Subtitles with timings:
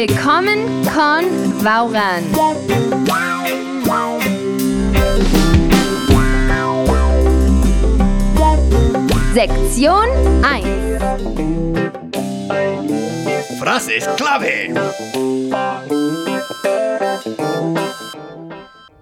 [0.00, 1.26] Willkommen con
[1.62, 2.24] Vauran.
[9.34, 10.08] Sektion
[10.42, 10.64] 1.
[13.58, 14.72] Frases clave.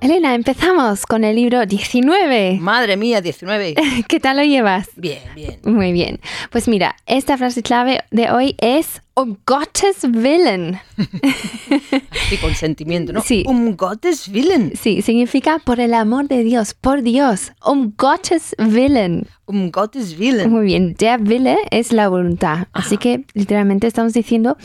[0.01, 2.59] Elena, empezamos con el libro 19.
[2.61, 3.75] Madre mía, 19.
[4.09, 4.89] ¿Qué tal lo llevas?
[4.95, 5.59] Bien, bien.
[5.65, 6.21] Muy bien.
[6.51, 10.79] Pues mira, esta frase clave de hoy es um Gottes Willen.
[12.31, 13.23] Y con sentimiento, ¿no?
[13.23, 13.43] Sí.
[13.47, 14.73] Um Gottes Willen.
[14.77, 17.53] Sí, significa por el amor de Dios, por Dios.
[17.67, 19.27] Um Gottes Willen.
[19.47, 20.51] Um Gottes Willen.
[20.51, 22.69] Muy bien, der Wille es la voluntad.
[22.73, 24.57] Así que literalmente estamos diciendo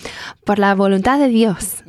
[0.45, 1.83] por la voluntad de Dios.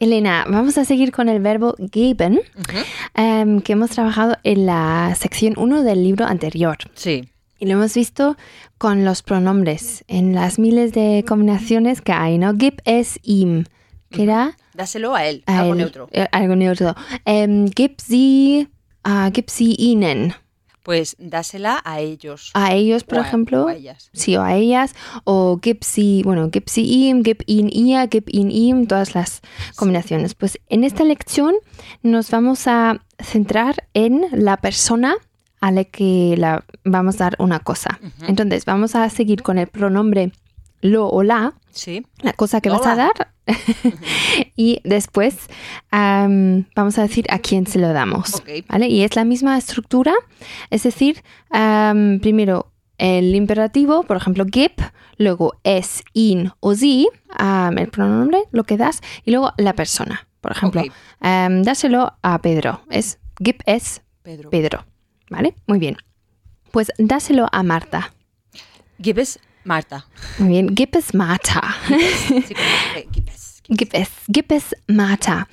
[0.00, 2.40] Elena, vamos a seguir con el verbo geben,
[3.14, 6.76] em, que hemos trabajado en la sección 1 del libro anterior.
[6.94, 7.28] Sí.
[7.58, 8.36] Y lo hemos visto
[8.76, 12.54] con los pronombres, en las miles de combinaciones que hay, ¿no?
[12.56, 13.64] Gib es ihm,
[14.10, 16.08] que era Dáselo a él, a algo él, neutro.
[16.12, 16.94] eh, algo neutro.
[17.24, 18.68] Em, gib sie,
[19.02, 20.34] ah, gib sie ihnen.
[20.88, 22.50] Pues dásela a ellos.
[22.54, 23.64] A ellos, por O a- ejemplo.
[23.66, 24.08] o a ellas.
[24.14, 24.94] Sí, o a ellas.
[25.24, 29.42] O gib sie, bueno, gib sie ihm, gib ihn ihr, gib ihn ihm, todas las
[29.76, 30.34] combinaciones.
[30.34, 31.54] Pues en esta lección
[32.02, 35.16] nos vamos a centrar en la persona
[35.60, 38.00] a la que la vamos a dar una cosa.
[38.26, 40.32] Entonces, vamos a seguir con el pronombre
[40.80, 42.06] lo o la, Sí.
[42.22, 43.34] la cosa que vas a dar.
[44.56, 45.36] y después
[45.90, 48.42] am, vamos a decir a quién se lo damos.
[48.68, 48.88] ¿vale?
[48.88, 50.14] Y es la misma estructura,
[50.70, 51.22] es decir,
[52.20, 54.72] primero el imperativo, por ejemplo, gib,
[55.16, 56.74] luego es, in o
[57.36, 60.26] am, el pronombre, lo que das, y luego la persona.
[60.40, 60.82] Por ejemplo,
[61.20, 62.80] dáselo a Pedro.
[62.90, 64.50] Es gib es Pedro.
[64.50, 64.84] Pedro.
[65.30, 65.54] ¿Vale?
[65.66, 65.96] Muy bien.
[66.70, 68.12] Pues dáselo a Marta.
[69.00, 70.06] Gib es Marta.
[70.38, 70.74] Muy bien.
[70.74, 71.62] Gib es Marta.
[71.86, 73.27] Sí, como que
[73.68, 74.08] gib es.
[74.28, 75.48] Gib es, Marta.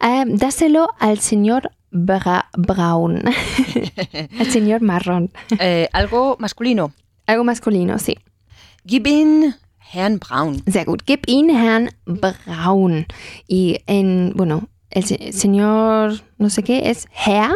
[0.00, 3.22] Ähm, dáselo al señor Bra Braun.
[4.38, 5.30] al señor marrón.
[5.60, 6.92] Eh, algo masculino.
[7.26, 8.16] Algo masculino, sí.
[8.84, 9.54] Gib ihn
[9.92, 10.62] Herrn Braun.
[10.66, 11.02] Sehr gut.
[11.06, 13.06] Gib ihn Herrn Braun.
[13.48, 17.52] Y en, bueno, el se- señor, no sé qué, es Herr,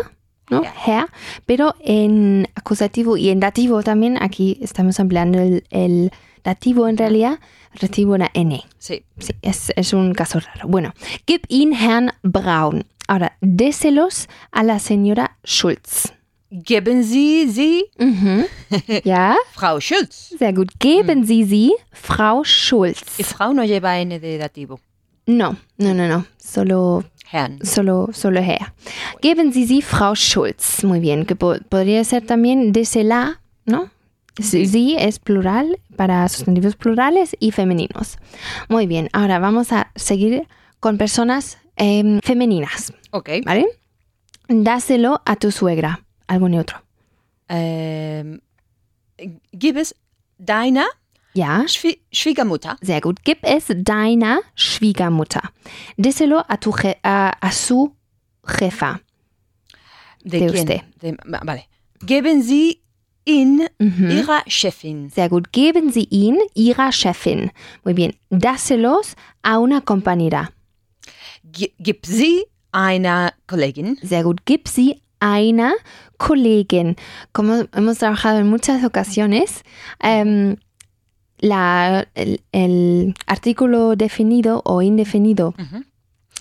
[0.51, 0.63] ¿no?
[0.63, 0.73] Herr.
[0.87, 1.07] Herr.
[1.47, 6.11] Pero en acusativo y en dativo también, aquí estamos empleando el, el
[6.45, 7.39] dativo en realidad,
[7.75, 8.63] recibe una N.
[8.79, 9.03] Sí.
[9.19, 10.69] Sí, es, es un caso raro.
[10.69, 10.93] Bueno,
[11.27, 12.85] gib ihn Herrn Braun.
[13.09, 16.13] Ahora, déselos a la señora Schulz.
[16.53, 18.45] Geben Sie sie Mhm.
[19.05, 20.35] Ja, Frau Schulz.
[20.39, 20.69] sehr gut.
[20.81, 23.03] Geben Sie sie Frau Schulz.
[23.19, 24.81] Y Frau no lleva N de dativo.
[25.27, 26.25] No, no, no, no.
[26.39, 27.65] Solo, Herrn.
[27.65, 28.73] solo, solo Herr.
[29.23, 30.83] Geben Sie sie Frau Schulz.
[30.83, 31.25] Muy bien.
[31.25, 33.91] Que po- podría ser también désela, ¿no?
[34.43, 38.19] Sí, es plural para sustantivos plurales y femeninos.
[38.69, 39.09] Muy bien.
[39.13, 40.47] Ahora vamos a seguir
[40.81, 42.93] con personas em, femeninas.
[43.11, 43.29] Ok.
[43.45, 43.67] ¿Vale?
[44.49, 46.83] Dáselo a tu suegra, algo neutro.
[47.49, 48.41] Ähm,
[49.53, 49.95] gib es
[50.39, 50.87] deiner
[51.35, 52.77] Ja, Schwie Schwiegermutter.
[52.83, 53.21] sehr gut.
[53.25, 55.53] Gib es deiner Schwiegermutter.
[55.97, 57.95] Déselo a, tu je- a, a su
[58.45, 59.01] jefa.
[60.25, 60.61] ¿De, De quién?
[60.61, 60.81] usted.
[61.01, 61.69] De- vale.
[62.05, 62.81] Geben Sie
[63.31, 64.11] ihn Mhm.
[64.11, 65.11] Ihrer Chefin.
[65.11, 65.53] Sehr gut.
[65.53, 67.51] Geben Sie ihn ihrer Chefin.
[67.85, 68.13] Muy bien.
[68.31, 70.51] Dáselos a una compañera.
[71.53, 73.99] Gi- Gib sie einer Kollegin.
[74.03, 74.45] Sehr gut.
[74.45, 75.73] Gib sie einer
[76.19, 76.97] Kollegin.
[77.33, 79.63] Como hemos trabajado en muchas ocasiones,
[80.01, 80.57] em,
[81.41, 85.85] la- el, el artículo definido o indefinido Ujú.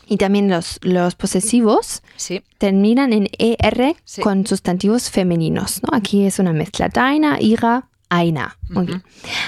[0.10, 2.42] Y también los, los posesivos Sí.
[2.58, 4.22] terminan en ER Sí.
[4.22, 5.82] con sustantivos femeninos.
[5.84, 5.96] ¿no?
[5.96, 6.90] Aquí es una mezcla.
[6.90, 8.50] Deiner, ihrer, einer.
[8.70, 9.04] Muy bien.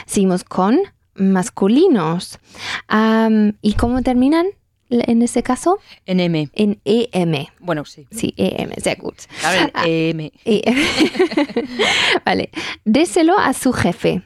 [0.05, 0.79] Seguimos con
[1.15, 2.39] masculinos.
[2.87, 4.45] Am, ¿Y cómo terminan
[4.89, 5.79] en este caso?
[6.05, 6.49] NM.
[6.53, 7.47] En EM.
[7.59, 8.07] Bueno, sí.
[8.11, 9.15] Sí, EM, sehr gut.
[9.43, 9.55] Ah.
[9.85, 10.31] el EM.
[10.45, 10.75] EM.
[12.25, 12.49] vale.
[12.85, 14.21] Déselo a su jefe,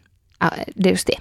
[0.76, 1.16] de usted.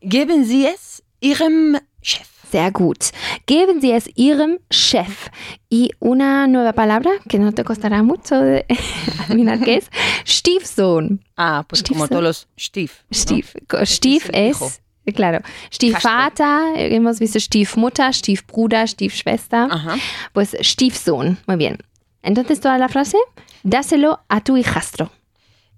[0.00, 2.28] Geben Sie es Ihrem Chef.
[2.52, 3.12] Sehr gut.
[3.46, 5.30] Geben Sie es Ihrem Chef.
[5.70, 8.66] Y una nueva palabra que no te costará mucho de
[9.26, 9.90] adivinar qué es.
[10.26, 11.24] Stiefsohn.
[11.34, 12.08] Ah, pues como Stiefsohn.
[12.10, 13.04] todos los Stief.
[13.08, 13.16] ¿no?
[13.16, 13.54] Stief.
[13.84, 14.66] Stief el hijo.
[15.06, 15.38] es, claro,
[15.72, 19.68] Stiefvater, hemos visto Stiefmutter, Stiefbruder, Stiefschwester.
[19.70, 19.96] Ajá.
[20.34, 21.38] Pues Stiefsohn.
[21.46, 21.78] Muy bien.
[22.22, 23.16] Entonces, toda la frase,
[23.62, 25.10] dáselo a tu hijastro.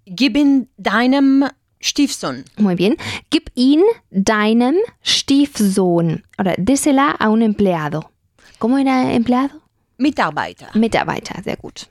[0.07, 1.49] Gib ihn deinem
[1.85, 2.45] Stiefsohn.
[2.57, 2.97] Muy bien.
[3.31, 6.25] Gib ihn deinem Stiefsohn.
[6.39, 8.11] Oder désela a un empleado.
[8.59, 9.61] ¿Cómo era empleado?
[9.99, 10.71] Mitarbeiter.
[10.75, 11.87] Mitarbeiter, sehr gut.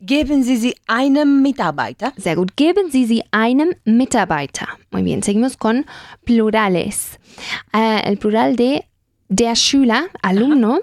[0.00, 2.12] Geben Sie sie einem Mitarbeiter.
[2.16, 2.56] Sehr gut.
[2.56, 4.68] Geben Sie sie einem Mitarbeiter.
[4.92, 5.22] Muy bien.
[5.22, 5.86] Seguimos con
[6.24, 7.18] plurales.
[7.74, 8.84] Eh, el plural de
[9.28, 10.78] der Schüler, alumno,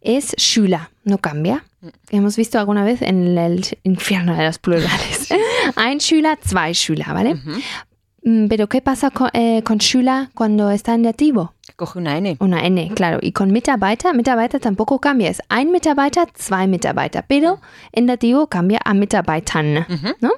[0.00, 0.88] es Schüler.
[1.04, 1.64] No cambia.
[2.10, 5.15] Hemos visto alguna vez en el infierno de los plurales.
[5.74, 7.34] Ein Schüler, zwei Schüler, ¿vale?
[8.22, 11.54] Mm, Pero ¿qué pasa con, eh, con Schüler cuando está en dativo?
[11.76, 12.36] Coge una N.
[12.40, 13.18] Una N, claro.
[13.20, 15.28] Y con Mitarbeiter, Mitarbeiter tampoco cambia.
[15.28, 17.24] Es ein Mitarbeiter, zwei Mitarbeiter.
[17.28, 17.60] Pero
[17.92, 19.86] en dativo cambia a Mitarbeitern.
[20.20, 20.30] ¿no?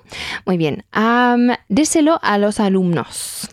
[0.46, 0.82] Muy bien.
[0.92, 3.48] Am, díselo a los alumnos.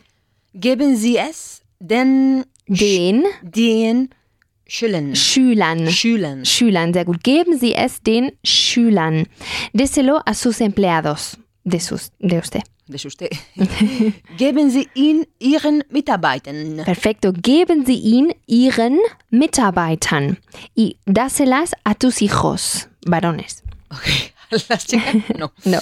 [0.54, 4.10] Geben Sie es den, Den den
[4.68, 5.16] Schülern.
[5.16, 5.88] Schülern.
[5.92, 6.44] Schülern.
[6.45, 7.24] Schülern, sehr gut.
[7.24, 9.28] Geben Sie es den Schülern.
[9.74, 11.38] Díselo a sus empleados.
[11.66, 12.62] De, sus, de usted.
[12.88, 13.32] Ist usted.
[14.38, 16.84] Geben Sie ihn Ihren Mitarbeitern.
[16.86, 17.34] Perfecto.
[17.34, 19.00] Geben Sie ihn Ihren
[19.32, 20.38] Mitarbeitern.
[20.76, 23.64] Y dáselas a tus hijos, varones.
[23.90, 24.32] Okay.
[24.70, 25.52] Las chicas, no.
[25.66, 25.80] No.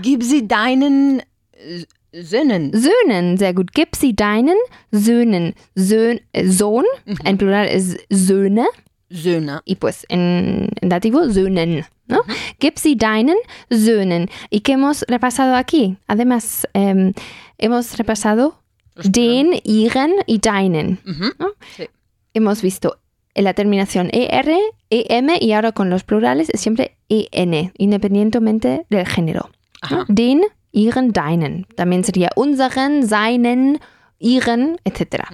[0.00, 1.20] Gib sie deinen
[1.52, 1.84] äh,
[2.22, 2.72] Söhnen.
[2.72, 3.74] Söhnen, sehr gut.
[3.74, 4.56] Gib sie deinen
[4.90, 5.54] Söhnen.
[5.76, 6.84] Sön, äh, Sohn,
[7.24, 8.66] en plural es Söhne.
[9.10, 9.60] Söhne.
[9.64, 11.84] Y pues en, en dativo, Söhnen.
[12.06, 12.22] ¿no?
[12.58, 13.36] Gib sie deinen
[13.70, 14.28] Söhnen.
[14.50, 15.96] ¿Y qué hemos repasado aquí?
[16.06, 17.12] Además, em,
[17.58, 18.62] hemos repasado
[19.04, 20.98] den, ihren y deinen.
[21.38, 21.48] ¿no?
[21.76, 21.88] Sí.
[22.34, 22.98] Hemos visto
[23.34, 24.48] la terminación ER,
[24.90, 29.50] EM y ahora con los plurales es siempre EN, independientemente del género.
[29.90, 30.04] ¿no?
[30.08, 31.66] Den, ihren, deinen.
[31.76, 33.80] También sería unseren, seinen,
[34.18, 35.24] ihren, etc.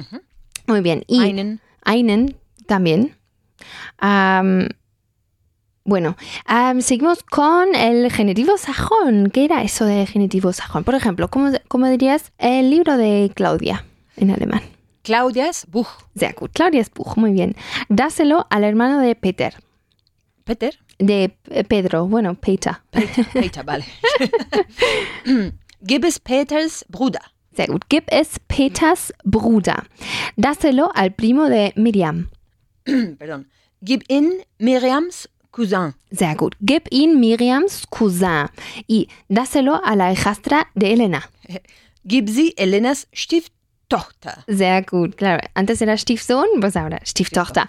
[0.66, 1.04] Muy bien.
[1.06, 1.60] Y Einen.
[1.84, 2.36] einen
[2.66, 3.16] también.
[3.98, 4.68] Am,
[5.84, 6.16] bueno,
[6.46, 9.30] am, seguimos con el genitivo sajón.
[9.30, 10.84] ¿Qué era eso de genitivo sajón?
[10.84, 13.84] Por ejemplo, ¿cómo, cómo dirías el libro de Claudia
[14.16, 14.62] en alemán?
[15.02, 15.88] Claudias Buch.
[16.16, 16.52] Sehr gut.
[16.52, 17.54] Claudias Buch, muy bien.
[17.90, 19.54] Dáselo al hermano de Peter.
[20.44, 20.78] Peter.
[20.98, 22.76] De eh, Pedro, bueno, Peter.
[23.32, 23.84] Peter, vale.
[25.82, 27.20] Gib es Peters Bruder.
[27.54, 27.84] Sehr gut.
[27.88, 29.90] Gib es Peters Bruder.
[30.36, 32.30] Dáselo al primo de Miriam.
[33.18, 33.46] Perdón.
[33.80, 35.94] Gib ihn Miriams Cousin.
[36.10, 36.56] Sehr gut.
[36.60, 38.48] Gib ihn Miriams Cousin.
[38.86, 41.22] Y dáselo a la hijastra de Elena.
[42.04, 44.44] Gib sie Elenas Stieftochter.
[44.46, 45.40] Sehr gut, claro.
[45.54, 47.66] Antes era Stiefsohn, pues ahora Stieftochter.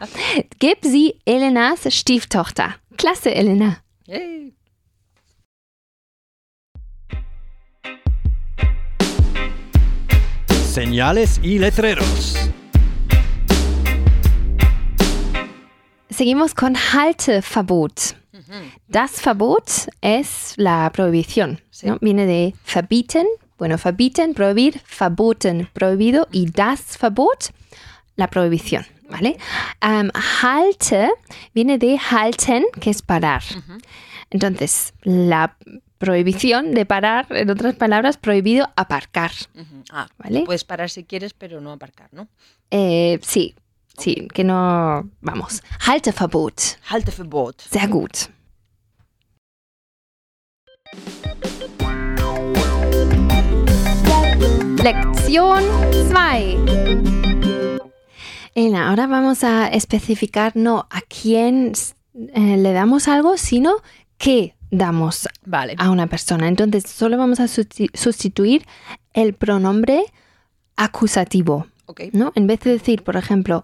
[0.59, 2.75] Gib sie Elenas Stieftochter.
[2.97, 3.83] Klasse, Elena.
[4.07, 4.53] Yay.
[10.73, 12.35] Señales y letreros.
[16.15, 18.15] Seguimos con Halteverbot.
[18.87, 19.69] Das Verbot
[19.99, 21.59] es la prohibición.
[21.71, 21.87] Sí.
[21.87, 21.97] ¿no?
[21.99, 23.27] Viene de verbieten,
[23.57, 27.53] bueno, verbieten, prohibir, verboten, prohibido y das Verbot,
[28.15, 28.85] la prohibición.
[29.09, 29.37] ¿Vale?
[29.81, 31.09] Halte
[31.53, 33.43] viene de halten, que es parar.
[34.29, 35.57] Entonces, la
[35.97, 39.31] prohibición de parar, en otras palabras, prohibido aparcar.
[39.91, 40.43] Ah, ¿Vale?
[40.45, 42.29] puedes parar si quieres, pero no aparcar, ¿no?
[42.71, 43.53] Eh, sí,
[43.97, 45.09] sí, que no.
[45.21, 45.61] Vamos.
[45.79, 46.77] Halteverbot.
[46.89, 47.61] Halteverbot.
[47.61, 48.29] Sehr gut.
[54.83, 56.13] Lección 2.
[58.55, 61.73] Elena, ahora vamos a especificar no a quién
[62.33, 63.73] eh, le damos algo, sino
[64.17, 65.75] qué damos Vale.
[65.77, 66.47] a una persona.
[66.47, 68.65] Entonces, solo vamos a susti- sustituir
[69.13, 70.05] el pronombre
[70.77, 71.67] acusativo.
[72.13, 72.31] ¿No?
[72.35, 73.63] En vez de decir, por ejemplo,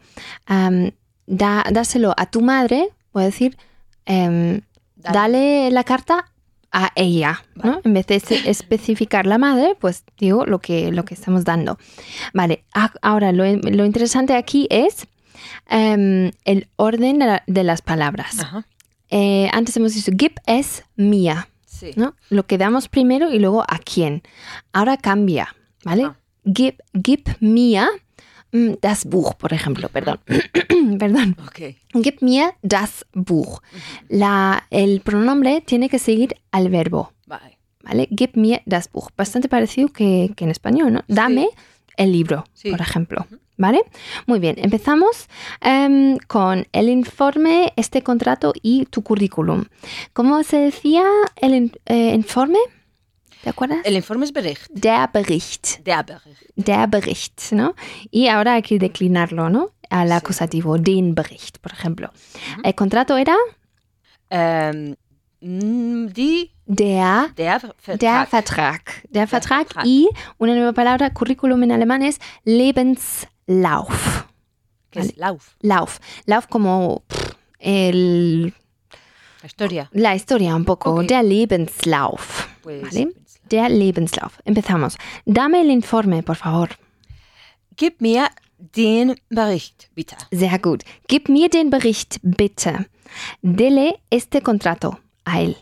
[1.28, 3.58] da- dáselo a tu madre, voy a decir,
[4.06, 4.62] em,
[4.96, 5.14] Dale.
[5.14, 6.32] dale la carta
[6.72, 7.82] a ella, ¿no?
[7.84, 11.78] En vez de especificar la madre, pues digo lo que, lo que estamos dando.
[12.34, 12.64] Vale,
[13.02, 15.08] ahora lo, lo interesante aquí es
[15.70, 18.40] em, el orden de, la- de las palabras.
[18.40, 18.66] Ajá.
[19.10, 21.92] Eh, antes hemos dicho, gib es mía, Sí.
[21.96, 22.16] ¿no?
[22.30, 24.22] Lo que damos primero y luego a quién.
[24.72, 26.04] Ahora cambia, ¿vale?
[26.06, 26.16] Ah.
[26.46, 27.88] Gib mir mm,
[28.52, 30.20] das Buch, por ejemplo, perdón.
[31.00, 31.36] perdón.
[31.48, 31.76] Ok.
[31.94, 33.62] Gib mir das Buch.
[34.10, 37.58] La, el pronombre tiene que seguir al verbo, Vale.
[37.84, 38.08] ¿vale?
[38.12, 39.10] Gib mir das Buch.
[39.18, 41.02] Bastante parecido que, que en español, ¿no?
[41.08, 41.50] Dame
[41.98, 42.72] el libro, Sí.
[42.72, 43.26] por ejemplo.
[43.58, 43.84] ¿Vale?
[44.26, 45.28] Muy bien, empezamos
[45.60, 49.66] em, con el informe, este contrato y tu currículum.
[50.14, 51.04] ¿Cómo se decía
[51.36, 52.58] el eh, informe?
[53.44, 53.80] ¿Te acuerdas?
[53.84, 54.68] El informe es Bericht.
[54.72, 55.80] Der Bericht.
[55.86, 56.44] Der Bericht.
[56.56, 57.74] Der Bericht, ¿no?
[58.12, 59.72] Y ahora hay que declinarlo, ¿no?
[59.90, 62.12] Al acusativo, den Bericht, por ejemplo.
[62.64, 63.36] El contrato era
[64.30, 64.96] Ähm,
[65.42, 68.00] mm, die, der, der Vertrag.
[68.00, 69.04] der Vertrag.
[69.10, 69.86] Der Vertrag Vertrag.
[69.86, 70.08] y
[70.38, 74.26] una nueva palabra, currículum en alemán es Lebenslauf.
[74.92, 75.56] que es Lauf.
[75.62, 76.00] Lauf.
[76.26, 78.54] Lauf como pff, el
[79.42, 79.90] La historia.
[79.94, 81.08] la historia un poco, Ok.
[81.08, 82.48] der Lebenslauf.
[82.62, 83.10] Pues, ¿vale?
[83.52, 84.40] Der Lebenslauf.
[84.46, 84.98] Empezamos.
[85.26, 86.70] Dame el informe, por favor.
[87.76, 90.16] Gib mir den Bericht, bitte.
[90.32, 90.84] Sehr gut.
[91.08, 92.86] Gib mir den Bericht, bitte.
[93.42, 95.56] Dele este contrato a él.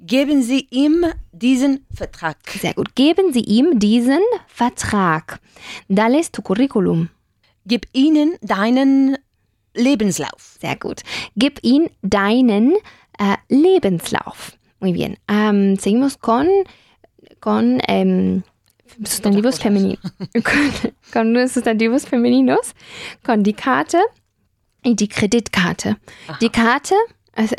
[0.00, 2.36] Geben Sie ihm diesen Vertrag.
[2.60, 2.94] Sehr gut.
[2.94, 5.40] Geben Sie ihm diesen Vertrag.
[5.88, 7.08] Dales tu Curriculum.
[7.64, 9.16] Gib ihnen deinen
[9.74, 10.58] Lebenslauf.
[10.60, 11.00] Sehr gut.
[11.36, 12.74] Gib ihm deinen
[13.18, 14.52] äh, Lebenslauf.
[14.80, 15.16] Muy bien.
[15.26, 16.48] Am, seguimos con,
[17.44, 18.42] con em,
[19.04, 20.00] sustantivos femeninos.
[21.12, 22.74] con, con sustantivos femeninos.
[23.22, 23.98] Con die Karte
[24.82, 25.98] y die Kreditkarte.
[26.40, 26.94] Die Karte,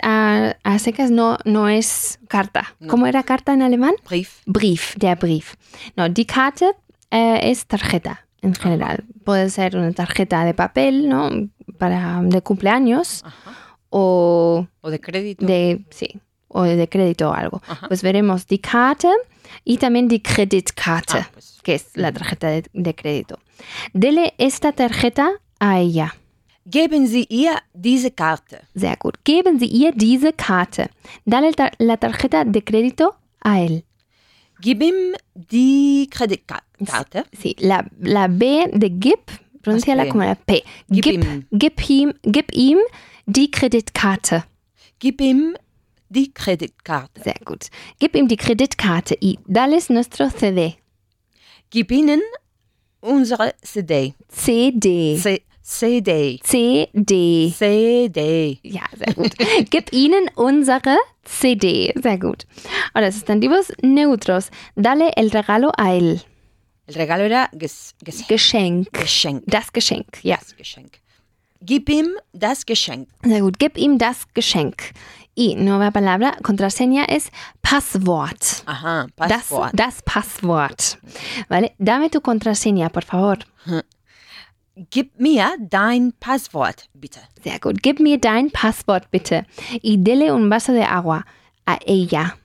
[0.01, 2.75] a, a secas no, no es carta.
[2.87, 3.93] ¿Cómo era carta en alemán?
[4.09, 4.41] Brief.
[4.47, 5.55] Brief, der Brief.
[5.95, 6.71] No, die Karte
[7.11, 9.03] eh, es tarjeta en general.
[9.23, 11.29] Puede ser una tarjeta de papel, ¿no?
[11.77, 13.23] Para de cumpleaños
[13.91, 15.45] o O de crédito.
[15.45, 17.61] de sí, o de crédito o algo.
[17.87, 19.09] Pues veremos die Karte
[19.63, 21.59] y también die Kreditkarte, Ah, pues.
[21.63, 23.39] que es la tarjeta de, de crédito.
[23.93, 26.15] Dele esta tarjeta a ella.
[26.67, 28.61] Geben Sie ihr diese Karte.
[28.73, 29.17] Sehr gut.
[29.23, 30.89] Geben Sie ihr diese Karte.
[31.25, 33.83] Dale tar- la tarjeta de crédito a él.
[34.61, 34.95] Gib ihm
[35.35, 37.25] die Kreditkarte.
[37.39, 39.19] Sí, la, la B de gib,
[39.61, 40.63] pronunciala como la P.
[40.89, 41.45] Gib Gib, ihm.
[41.51, 42.79] gib ihm, gib ihm
[43.27, 44.45] die Kreditkarte.
[44.99, 45.55] Gib ihm
[46.15, 47.21] die Kreditkarte.
[47.21, 47.67] Sehr gut.
[47.99, 50.75] Gib ihm die Kreditkarte y dales nuestro CD.
[51.69, 52.21] Gib ihnen
[53.01, 54.13] unsere CD.
[54.29, 55.17] CD.
[55.21, 56.39] C CD.
[56.43, 57.51] CD.
[57.57, 58.59] CD.
[58.63, 59.33] Ja, sehr gut.
[59.71, 61.91] Gib ihnen unsere CD.
[62.01, 62.45] Sehr gut.
[62.93, 64.51] Ahora, sustantivos neutros.
[64.75, 66.21] Dale el regalo a él.
[66.87, 68.93] El regalo era ges ges Geschenk.
[68.93, 69.43] Geschenk.
[69.47, 70.23] Das Geschenk.
[70.23, 70.99] Ja, Das Geschenk.
[71.61, 73.07] Gib ihm das Geschenk.
[73.23, 73.57] sehr gut.
[73.57, 74.91] Gib ihm das Geschenk.
[75.37, 77.29] Y nueva palabra, contraseña es
[77.61, 78.63] Passwort.
[78.65, 79.73] Aha, Das, Passwort.
[79.73, 80.97] das Passwort.
[81.49, 81.75] ¿Vale?
[81.77, 83.39] Dame tu contraseña, por favor.
[84.91, 87.19] Gib mir dein Passwort, bitte.
[87.43, 87.81] Sehr gut.
[87.81, 89.45] Gib mir dein Passwort, bitte.
[89.81, 91.25] Y dele un vaso de agua
[91.65, 92.37] a ella.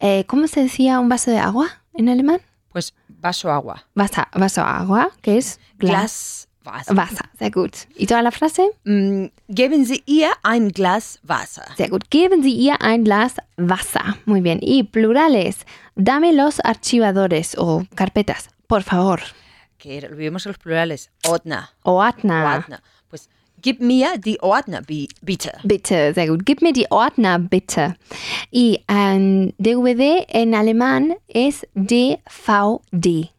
[0.00, 2.40] Eh, ¿Cómo se decía un vaso de agua en alemán?
[2.70, 3.84] Pues vaso agua.
[3.94, 6.94] Vaso, vaso agua, que es Glas Wasser.
[6.96, 7.28] Wasser.
[7.38, 7.72] Sehr gut.
[7.96, 8.62] ¿Y toda la frase?
[8.84, 11.64] Mm, geben Sie ihr ein Glas Wasser.
[11.76, 12.10] Sehr gut.
[12.10, 14.16] Geben Sie ihr ein Glas Wasser.
[14.26, 14.58] Muy bien.
[14.62, 15.64] Y plurales.
[15.96, 19.20] Dame los archivadores o carpetas, por favor.
[19.78, 21.10] Que era- olvidemos los plurales.
[21.26, 21.68] Ordner.
[21.82, 22.56] Ordner.
[22.58, 22.80] Ordner.
[23.08, 23.28] Pues
[23.62, 25.52] gib mir die Ordner, bi- bitte.
[25.64, 26.44] Bitte, sehr gut.
[26.44, 27.96] Gib mir die Ordner, bitte.
[28.52, 33.30] Y ähm, DVD en alemán es DVD.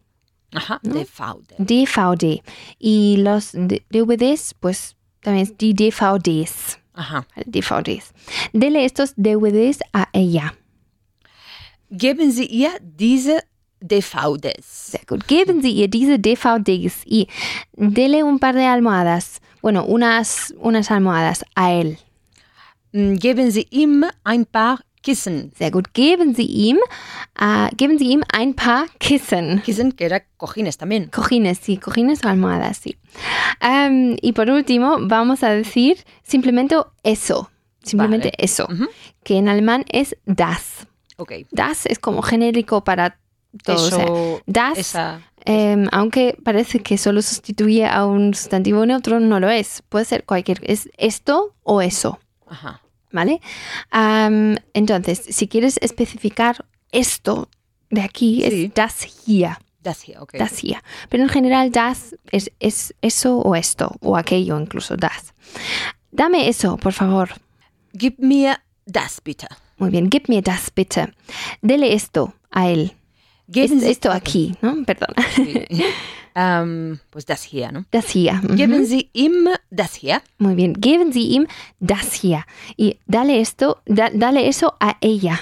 [0.52, 1.54] Ajá, DVD.
[1.58, 2.42] DVD.
[2.78, 6.78] Y los DVDs, pues también es DVDs.
[6.94, 7.26] Ajá.
[7.46, 8.12] DVDs.
[8.52, 10.54] Dele estos DVDs a ella.
[11.90, 13.44] Geben Sie ihr diese
[13.80, 14.64] DVDs.
[14.64, 15.26] Sehr gut.
[15.26, 17.28] Geben Sie ihr diese DVDs y
[17.76, 19.40] dele un par de almohadas.
[19.62, 21.98] Bueno, unas, unas almohadas a él.
[22.92, 25.52] Mm, Geben Sie ihm ein paar Kissen.
[25.56, 25.92] Sehr gut.
[25.94, 26.78] Geben Sie ihm,
[27.38, 29.62] äh, geben Sie ihm ein paar Kissen.
[29.62, 31.10] Kissen, que era cojines también.
[31.10, 32.96] Cojines, sí, cojines o almohadas, sí.
[33.60, 37.50] Am, y por último, vamos a decir simplemente eso.
[37.82, 38.44] Simplemente Vale.
[38.44, 38.66] eso.
[38.70, 38.88] Ujú.
[39.24, 40.86] Que en alemán es das.
[41.16, 41.32] Ok.
[41.50, 43.18] Das es como genérico para
[43.64, 43.76] todo.
[43.76, 49.18] o sea, Eso, das, esa, em, aunque parece que solo sustituye a un sustantivo neutro,
[49.18, 49.82] no lo es.
[49.88, 50.60] Puede ser cualquier.
[50.62, 52.18] Es esto o eso.
[52.46, 52.82] ajá.
[53.12, 53.40] ¿Vale?
[53.90, 57.48] Am, entonces, si quieres especificar esto
[57.90, 58.64] de aquí, Sí.
[58.66, 59.56] es das hier.
[59.82, 60.34] Das hier, ok.
[60.38, 60.76] Das hier.
[61.08, 65.32] Pero en general, das es, es eso o esto, o aquello incluso, das.
[66.12, 67.30] Dame eso, por favor.
[67.94, 69.48] Gib mir das bitte.
[69.78, 71.12] Muy bien, gib mir das bitte.
[71.62, 72.92] Dele esto a él.
[73.52, 74.84] Es- esto aquí, ¿no?
[74.84, 75.14] Perdón.
[75.34, 75.64] Sí.
[76.34, 77.84] Ähm, pues das hier, ¿no?
[77.90, 78.34] Das hier.
[78.34, 78.56] mhm.
[78.56, 80.22] Geben Sie ihm das hier.
[80.38, 81.46] Muy bien, geben Sie ihm
[81.80, 82.44] das hier.
[82.76, 85.40] Y dale esto, da- dale eso a ella.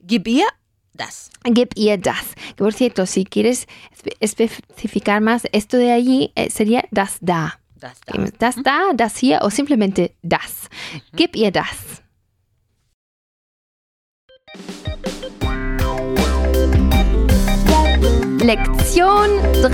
[0.00, 0.46] Gib ihr
[0.94, 1.30] das.
[1.44, 2.34] Gib ihr das.
[2.56, 7.58] Que por cierto, si quieres espe- especificar más, esto de allí eh, sería das da.
[7.76, 8.24] Das da.
[8.38, 10.68] Das da, das hier o simplemente das.
[11.14, 11.99] Gib ihr das.
[18.50, 19.30] Lección
[19.62, 19.70] 3.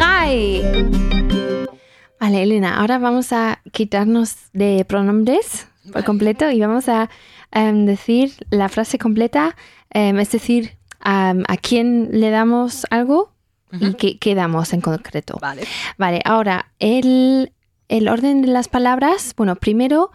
[2.20, 6.04] Vale, Elena, ahora vamos a quitarnos de pronombres por Vale.
[6.04, 7.08] completo y vamos a
[7.52, 9.56] em, decir la frase completa,
[9.88, 13.32] em, es decir, a quién le damos algo
[13.72, 15.38] y qué, qué damos en concreto.
[15.40, 15.62] Vale.
[15.96, 17.54] Vale, ahora el,
[17.88, 20.10] el orden de las palabras, bueno, primero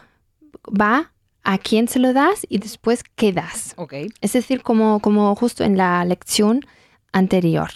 [0.67, 3.73] va a quién se lo das y después qué das.
[3.77, 3.93] Ok.
[4.21, 6.63] Es decir, como, como justo en la lección
[7.11, 7.71] anterior.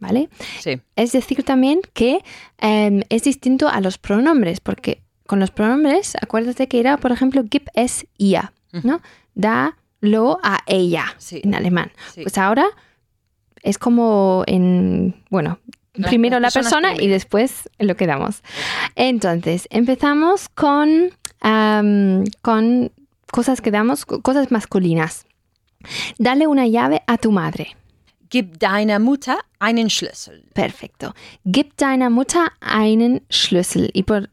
[0.00, 0.28] ¿Vale?
[0.60, 0.80] Sí.
[0.96, 2.20] Es decir también que
[2.58, 7.42] em, es distinto a los pronombres, porque con los pronombres, acuérdate que era, por ejemplo,
[7.50, 8.50] gib es ihr,
[8.84, 9.00] ¿no?
[9.34, 11.40] Dalo a ella Sí.
[11.42, 11.90] en alemán.
[12.14, 12.22] Sí.
[12.22, 12.66] Pues ahora
[13.62, 15.58] es como en, bueno,
[15.92, 18.42] primero la persona y después lo que damos.
[18.94, 22.92] Entonces, empezamos con, am, con
[23.32, 25.26] cosas que damos, co- cosas masculinas.
[26.18, 27.76] Dale una llave a tu madre.
[28.30, 30.44] Gib deiner Mutter einen Schlüssel.
[30.54, 31.12] Perfecto.
[31.44, 33.90] Gib deiner Mutter einen Schlüssel.
[33.92, 34.28] Y por,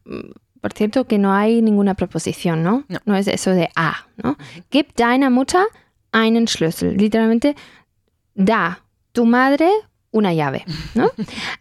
[0.61, 2.83] por cierto que no hay ninguna preposición, ¿no?
[3.05, 3.15] No.
[3.15, 4.37] es eso de a, ¿no?
[4.71, 5.65] Gib deiner Mutter
[6.11, 6.97] einen Schlüssel.
[6.97, 7.55] Literalmente,
[8.33, 9.69] da tu madre
[10.11, 11.09] una llave, ¿no?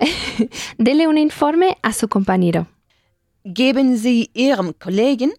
[0.79, 2.67] Dele un informe a su compañero.
[3.45, 5.33] Geben Sie Ihrem Kollegen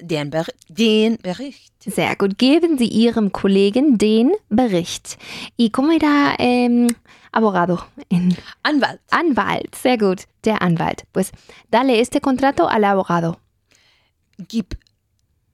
[0.00, 1.72] den, Ber den Bericht.
[1.82, 2.38] Sehr gut.
[2.38, 5.18] Geben Sie Ihrem Kollegen den Bericht.
[5.56, 6.88] ¿Y cómo era em,
[7.32, 7.78] abogado?
[8.10, 9.00] En Anwalt.
[9.10, 9.74] Anwalt.
[9.74, 10.24] Sehr gut.
[10.44, 11.04] Der Anwalt.
[11.12, 11.32] Pues
[11.70, 13.38] dale este contrato al abogado.
[14.48, 14.76] Gib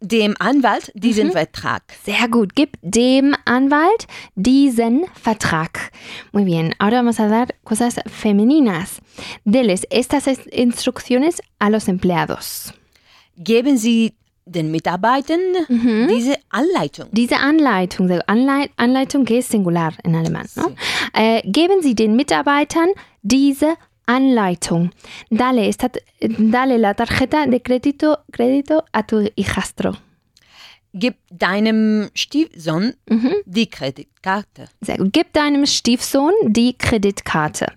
[0.00, 1.82] dem Anwalt diesen Vertrag.
[2.04, 2.54] Sehr gut.
[2.56, 5.92] Gib dem Anwalt diesen Vertrag.
[6.32, 6.74] Muy bien.
[6.80, 9.00] Ahora vamos a dar cosas femeninas.
[9.44, 12.74] Deles estas es- instrucciones a los empleados.
[13.36, 17.08] Geben Sie den Mitarbeitern diese Anleitung.
[17.12, 18.10] Diese Anleitung.
[18.26, 20.72] Anleit Anleitung es singular en alemán, ¿no?
[21.14, 22.90] Eh, geben Sie den Mitarbeitern
[23.22, 24.90] diese Anleitung.
[25.30, 29.96] Dale, esta, dale la tarjeta de crédito, crédito a tu hijastro.
[30.94, 32.94] Gib deinem Stiefsohn
[33.46, 34.66] die Kreditkarte.
[34.82, 35.12] Sehr gut.
[35.12, 37.72] Gib deinem Stiefsohn die Kreditkarte.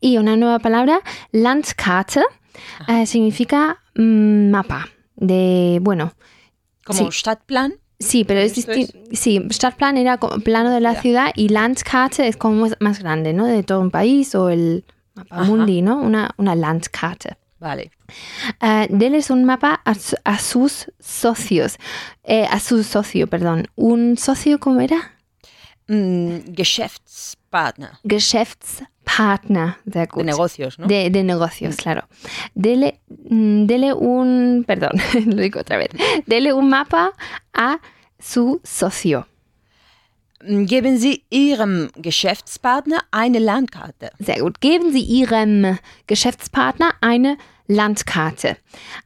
[0.00, 1.00] Y una nueva palabra,
[1.32, 2.22] Landkarte,
[2.86, 4.84] eh, significa mm, mapa.
[5.22, 6.12] De, bueno,
[6.84, 7.18] Como Sí.
[7.20, 7.74] Stadtplan.
[8.00, 9.08] sí, pero es ¿Esto distinto.
[9.14, 13.46] Sí, Stadtplan era como plano de la ciudad y Landkarte es como más, grande, ¿no?
[13.46, 15.44] De todo un país o el mapa Ajá.
[15.44, 15.98] mundi, ¿no?
[16.00, 17.36] Una, una Landkarte.
[17.60, 17.92] Vale.
[18.60, 21.78] Eh, denles un mapa a sus socios.
[22.24, 23.68] Eh, a su socio, perdón.
[23.76, 25.12] ¿Un socio cómo era?
[25.86, 27.90] Mm, Geschäftspartner.
[28.04, 28.91] Geschäftspartner.
[29.04, 30.18] Sehr gut.
[30.18, 30.86] De negocios, ¿no?
[30.86, 32.02] De, de negocios, claro.
[32.54, 34.92] Dele, mm, dele un, perdón,
[35.26, 35.88] lo digo otra vez.
[36.26, 37.12] Dele un mapa
[37.52, 37.78] a
[38.18, 39.26] su socio.
[40.44, 44.10] Mm, Geben Sie Ihrem Geschäftspartner eine Landkarte.
[44.18, 44.60] Sehr gut.
[44.60, 47.36] Geben Sie Ihrem Geschäftspartner eine
[47.68, 48.56] Landkarte.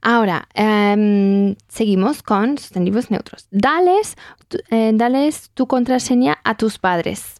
[0.00, 3.46] Ahora, em, seguimos con sustantivos neutros.
[3.50, 4.16] Dales,
[4.70, 7.35] eh, dales tu contraseña a tus padres.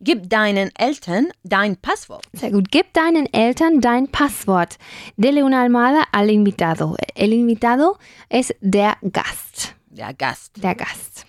[0.00, 2.24] Gib deinen Eltern dein Passwort.
[2.32, 2.70] Sehr gut.
[2.70, 4.78] Gib deinen Eltern dein Passwort.
[5.16, 6.96] Dele una almohada al invitado.
[7.14, 9.74] El invitado es der Gast.
[9.90, 10.62] Der Gast.
[10.62, 11.24] Der Gast.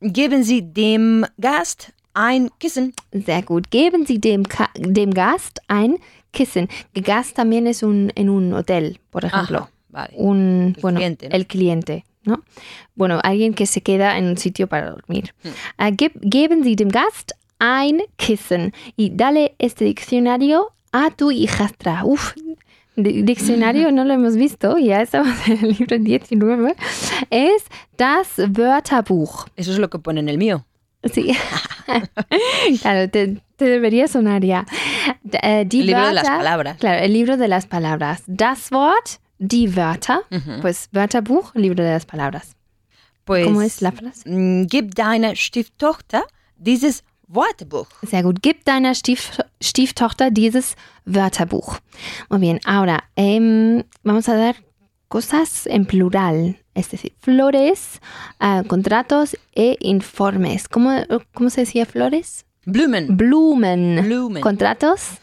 [0.00, 2.92] Geben Sie dem Gast ein Kissen.
[3.12, 3.70] Sehr gut.
[3.70, 5.98] Geben Sie dem, Ka dem Gast ein
[6.32, 6.68] Kissen.
[6.94, 9.58] Gast también es un, en un hotel, por ejemplo.
[9.58, 10.14] Ajá, vale.
[10.16, 11.34] Un, El bueno, cliente, ¿no?
[11.34, 12.42] el cliente, ¿no?
[12.94, 15.34] Bueno, alguien que se queda en un sitio para dormir.
[15.42, 15.48] Hmm.
[15.78, 18.72] Ah, geb- geben Sie dem Gast ein Kissen.
[18.96, 22.04] Y dale este diccionario a tu hijastra.
[22.04, 22.32] Uf,
[22.96, 26.74] di- diccionario no lo hemos visto, ya estamos en el libro 19.
[27.30, 27.64] Es
[27.96, 29.46] das Wörterbuch.
[29.56, 30.64] Eso es lo que pone en el mío.
[31.12, 31.32] Sí.
[32.82, 34.66] claro, te, te debería sonar ya.
[35.42, 36.76] Eh, El libro de las Wörter- palabras.
[36.78, 38.22] Claro, el libro de las palabras.
[38.26, 40.20] Das Wort, die Wörter.
[40.30, 40.60] Ujú.
[40.62, 42.56] Pues Wörterbuch, libro de las palabras.
[43.24, 44.22] Pues, ¿Cómo es la frase?
[44.28, 46.22] mm, Gib deiner Stieftochter
[46.56, 47.86] dieses Wörterbuch.
[48.02, 48.40] Sehr gut.
[48.42, 51.78] Gib deiner Stief, Stieftochter dieses Wörterbuch.
[52.30, 54.54] Muy bien, ahora em, vamos a dar
[55.08, 58.00] cosas en plural, es decir, flores,
[58.38, 60.68] ah, contratos e informes.
[60.68, 60.90] ¿Cómo,
[61.34, 62.44] ¿Cómo se decía flores?
[62.64, 63.16] Blumen.
[63.16, 64.02] Blumen.
[64.04, 64.42] Blumen.
[64.42, 65.18] Contratos,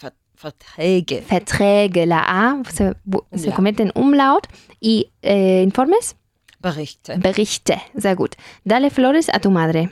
[0.00, 1.24] Ver Verträge.
[1.28, 3.54] Verträge, la A se, se Umlaut.
[3.54, 4.46] convierte en umlaut
[4.80, 6.14] y eh, informes,
[6.60, 7.16] Berichte.
[7.18, 7.82] Berichte.
[7.96, 8.34] Sehr gut.
[8.64, 9.90] Dale flores a tu madre.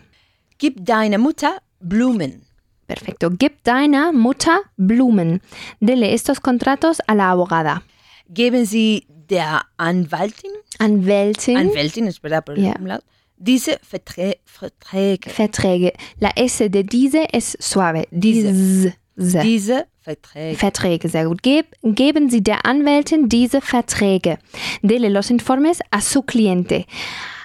[0.58, 2.42] Gib deiner Mutter Blumen.
[2.86, 3.30] Perfecto.
[3.30, 5.40] Gib deiner Mutter Blumen.
[5.80, 7.82] Dele estos contratos a la abogada.
[8.28, 11.56] Geben Sie der Anwaltin, Anwältin.
[11.56, 12.74] Anwältin ist verdad por Ja.
[12.78, 13.02] umlaut,
[13.36, 15.28] diese Verträ Verträge.
[15.30, 15.92] Verträge.
[16.20, 18.06] La S de diese es suave.
[18.10, 18.52] Diese.
[18.52, 19.40] Diese.
[19.42, 20.56] Diese Verträge.
[20.58, 21.42] Verträge, sehr gut.
[21.42, 24.38] Geb, geben Sie der Anwältin diese Verträge.
[24.82, 26.84] Dele los informes a su cliente.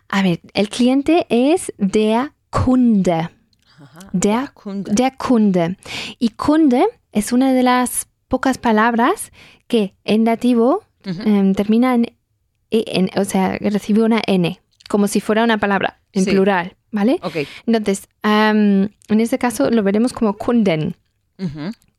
[0.10, 3.30] A ver, el cliente es der Kunde.
[4.14, 4.94] Der, Kunde.
[4.94, 5.78] der Kunde.
[6.20, 9.32] Y Kunde es una de las pocas palabras
[9.68, 12.16] que en dativo em, termina en
[12.70, 16.32] EN, o sea, recibe una N, como si fuera una palabra en Sí.
[16.32, 17.20] plural, ¿vale?
[17.24, 17.38] Ok.
[17.66, 20.96] Entonces, en este caso lo veremos como Kunden.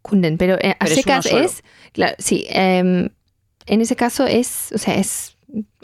[0.02, 3.08] Kunden, pero eh, a Pero secas es, claro, sí, em,
[3.66, 5.31] en ese caso es, o sea, es,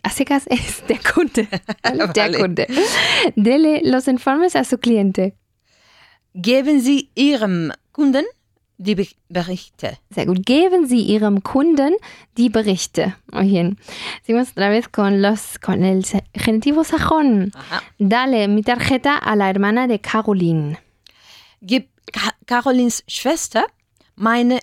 [0.09, 1.47] a secas es der Kunde,
[1.83, 2.09] ¿vale?
[2.15, 2.33] der.
[2.33, 2.67] Kunde.
[3.37, 5.35] Dele los informes a su cliente.
[6.35, 8.25] Geben Sie Ihrem Kunden
[8.79, 9.99] die Be Berichte.
[10.11, 10.47] Sehr gut.
[10.47, 11.95] Geben Sie Ihrem Kunden
[12.37, 13.17] die Berichte.
[13.33, 13.79] Muy bien.
[14.23, 17.51] Seguimos otra vez con, los, con el genitivo sajón.
[17.55, 17.83] Aha.
[17.99, 20.79] Dale mi tarjeta a la hermana de Caroline.
[21.61, 21.89] Gib
[22.47, 23.65] Carolins Schwester
[24.15, 24.61] meine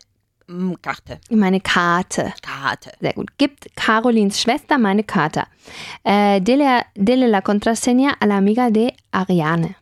[0.82, 1.20] Karte.
[1.30, 2.34] Meine Karte.
[2.42, 2.92] Karte.
[3.02, 3.38] Sehr gut.
[3.38, 5.44] Gibt Carolins Schwester meine Karte.
[6.04, 9.76] Äh, dele, dele la contraseña a la amiga de Ariane.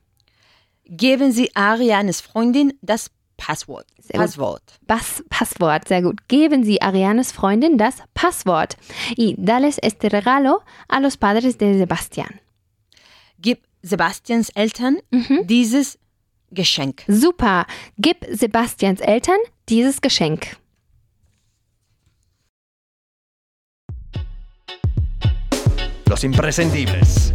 [0.86, 3.88] Geben Sie Arianes Freundin das Passwort.
[4.00, 4.20] Sehr.
[4.20, 4.62] Passwort.
[4.88, 5.88] Pas Passwort.
[5.88, 6.28] Sehr gut.
[6.28, 8.78] Geben Sie Arianes Freundin das Passwort.
[9.18, 12.40] Y dales este regalo a los padres de Sebastian.
[13.40, 15.46] Gib Sebastians Eltern Mhm.
[15.48, 16.00] dieses
[16.54, 17.04] Geschenk.
[17.08, 17.66] Super.
[17.98, 19.40] Gib Sebastians Eltern
[19.70, 20.58] dieses Geschenk.
[26.08, 27.34] Los imprescindibles.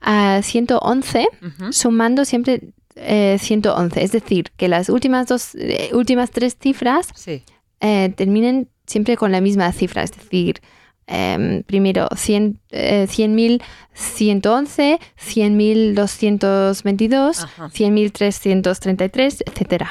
[0.00, 1.72] a 111, Ujú.
[1.72, 2.60] sumando siempre
[2.94, 4.04] eh, 111.
[4.04, 7.42] Es decir, que las últimas dos, eh, últimas tres cifras Sí.
[7.80, 10.60] eh, terminen siempre con la misma cifra, es decir,
[11.08, 17.68] em, primero 100, eh, 100.111, 100.222, Ajá.
[17.70, 19.84] 100.333, etc.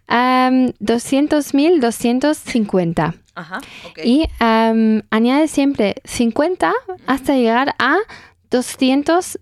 [0.08, 3.14] um, 200.000, 250.
[3.34, 3.98] Ajá, ok.
[4.04, 6.72] Y um, añade siempre 50
[7.06, 7.96] hasta llegar a
[8.50, 9.38] 200,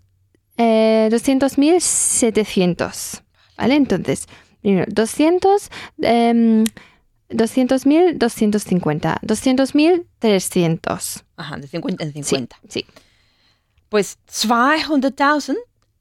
[0.58, 3.20] eh, 200.700.
[3.56, 3.76] ¿Vale?
[3.76, 4.26] Entonces,
[4.62, 5.70] primero 200,
[6.02, 6.64] em,
[7.30, 9.18] 200.000, 250.
[9.22, 11.24] 200.000, 300.
[11.36, 12.56] Ajá, de 50 en Sí, 50.
[12.68, 12.86] sí.
[13.88, 15.56] Pues 200.000,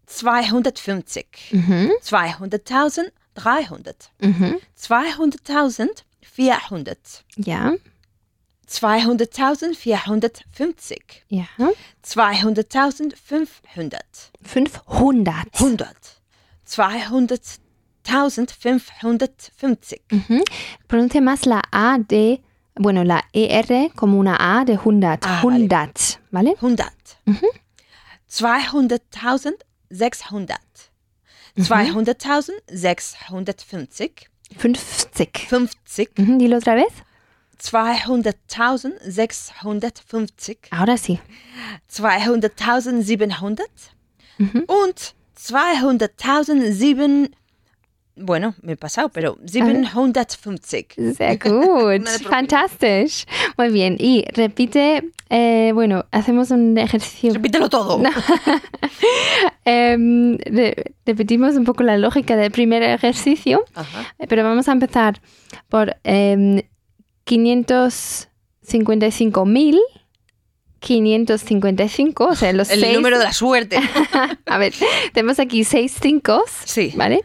[0.07, 1.39] 250.
[1.51, 4.11] Mhm, 200.000, 300.
[4.19, 4.59] mhm.
[4.75, 6.03] 200.000,
[6.35, 7.23] 400.
[7.37, 7.73] Ja,
[8.67, 11.23] 200.000, 450.
[11.29, 11.51] ja.
[12.03, 14.31] 200.000, 500.
[14.43, 15.51] 500.
[15.53, 15.95] 100.
[16.65, 17.59] 200.000,
[18.03, 19.97] 1550.
[20.11, 20.21] Mhm.
[20.29, 20.43] -huh.
[20.87, 22.41] Pronuncie más la A de,
[22.75, 25.19] bueno, la ER como una A de 100.
[25.21, 26.19] Ah, 100, vale.
[26.31, 26.55] ¿vale?
[26.59, 26.93] 100.
[27.25, 27.49] Uh -huh.
[28.29, 29.65] 200.600.
[29.89, 30.57] 600.
[31.55, 31.63] Uh -huh.
[31.63, 34.27] 200.650.
[34.59, 34.79] 50.
[35.85, 36.37] 50.
[36.37, 36.93] Dilo otra vez.
[37.61, 40.57] 200.650.
[40.71, 41.19] Ahora sí.
[41.89, 43.65] 200.700.
[44.37, 44.65] Mhm.
[44.67, 47.31] Und 200.700.
[48.15, 50.25] Bueno, me he pasado, pero 750.
[51.15, 53.25] Sehr gut, fantastisch.
[53.57, 53.95] Muy bien.
[53.99, 57.33] Y repite, eh, bueno, hacemos un ejercicio.
[57.33, 58.01] Repítelo todo.
[59.65, 64.13] Em, re- repetimos un poco la lógica del primer ejercicio, Ajá.
[64.19, 65.21] eh, pero vamos a empezar
[65.69, 66.61] por em,
[67.25, 69.77] 555.000.
[70.85, 72.93] 555, o sea, los El seis.
[72.95, 73.77] número de la suerte.
[74.45, 74.73] A ver,
[75.13, 76.91] tenemos aquí seis cinco, Sí.
[76.95, 77.23] ¿vale?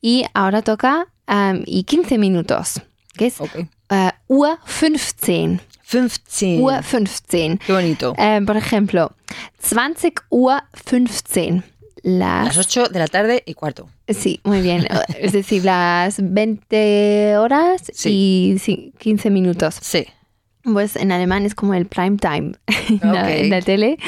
[0.00, 2.80] Y ahora toca ähm, y 15 minutos,
[3.16, 3.66] que es Ok.
[3.90, 5.60] äh, Uhr 15.
[5.94, 6.58] 15.
[6.60, 7.58] Uhr 15.
[7.64, 8.14] Qué bonito.
[8.18, 9.12] Ähm, por ejemplo,
[9.70, 11.62] 20 Uhr 15.
[12.02, 13.88] Las Las, 8 de la tarde y cuarto.
[14.08, 14.86] sí, muy bien.
[15.18, 19.76] es decir, las 20 horas y ci- 15 minutos.
[19.80, 20.06] Sí.
[20.64, 22.52] Pues en alemán es como el prime time
[22.88, 23.28] en, la, Ok.
[23.28, 23.98] en la tele.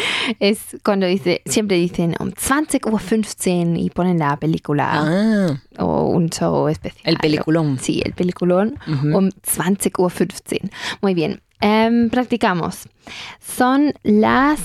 [0.41, 6.07] Es cuando dice, siempre dicen um 20 Uhr 15 y ponen la película Ah, o
[6.09, 7.03] un show especial.
[7.05, 7.79] el peliculón.
[7.79, 9.17] Sí, el peliculón Ujú.
[9.19, 10.61] um 20 Uhr 15.
[11.03, 11.41] Muy bien.
[11.61, 12.89] Em, practicamos.
[13.41, 14.61] Son las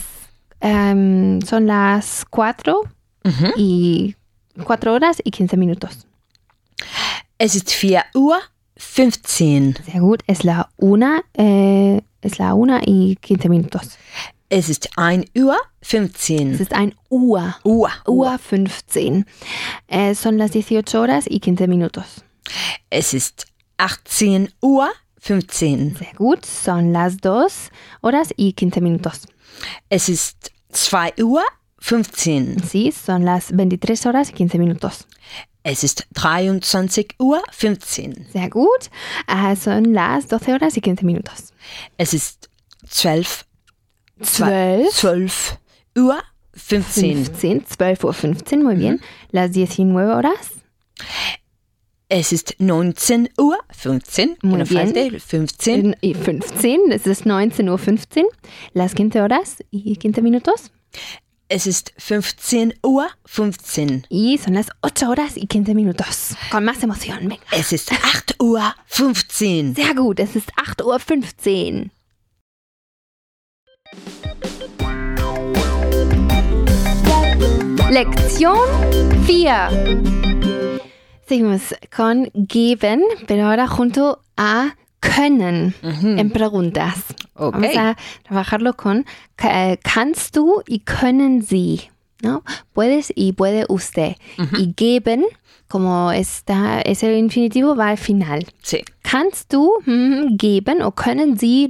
[0.60, 2.82] em, son las 4
[3.24, 3.48] Ujú.
[3.58, 4.16] y
[4.64, 6.06] 4 horas y 15 minutos.
[7.38, 8.38] Es ist 4 Uhr
[8.76, 9.74] 15.
[9.86, 10.22] Sehr gut.
[10.28, 13.98] Es la una, eh, es la una y 15 minutos.
[14.50, 16.54] Es ist 1 Uhr 15.
[16.54, 17.56] Es ist ein Uhr.
[17.64, 17.90] Uhr.
[18.06, 19.26] Uhr 15.
[19.88, 22.24] Eh, son las 18 horas y 15 minutos.
[22.90, 23.46] Es ist
[23.78, 24.90] 18 Uhr
[25.22, 25.96] 15.
[25.98, 26.46] Sehr gut.
[26.46, 27.70] Son las 2
[28.02, 29.28] horas y 15 minutos.
[29.90, 31.44] Es ist 2 Uhr
[31.80, 32.58] 15.
[32.68, 35.08] Sí, son las 23 horas y 15 minutos.
[35.64, 38.26] Es ist 23 Uhr 15.
[38.32, 38.90] Sehr gut.
[39.28, 41.54] Ah, son las 12 horas y 15 minutos.
[41.98, 42.50] Es ist
[42.82, 43.46] 12,
[44.20, 45.60] 12, 12
[45.96, 47.32] Uhr 15.
[47.32, 49.02] 15, 12 Uhr 15, muy bien.
[49.32, 50.52] Las 19 horas.
[52.14, 54.38] Es ist 19 Uhr 15.
[54.42, 54.68] Muy bien.
[54.68, 55.96] falte, 15.
[56.02, 58.26] Y 15, es ist 19 Uhr 15.
[58.74, 60.74] Las 15 horas y 15 minutos.
[61.48, 64.04] Es ist 15 Uhr 15.
[64.10, 66.36] Y son las 8 horas y 15 minutos.
[66.52, 67.44] Con más emoción, venga.
[67.54, 69.76] Es ist 8 Uhr 15.
[69.76, 71.92] Sehr gut, es ist 8 Uhr 15.
[77.90, 78.58] Lección
[79.26, 80.41] 4.
[81.32, 87.06] Seguimos con geben, pero ahora junto a können en preguntas.
[87.36, 87.54] Ok.
[87.54, 89.06] Vamos a trabajarlo con
[89.42, 91.90] eh, kannst du y können sie.
[92.22, 92.44] ¿no?
[92.74, 94.18] Puedes y puede usted.
[94.58, 95.24] Y geben,
[95.70, 98.46] como está ese infinitivo, va al final.
[98.62, 98.84] Sí.
[99.02, 101.70] Kannst du mm, geben o können sie.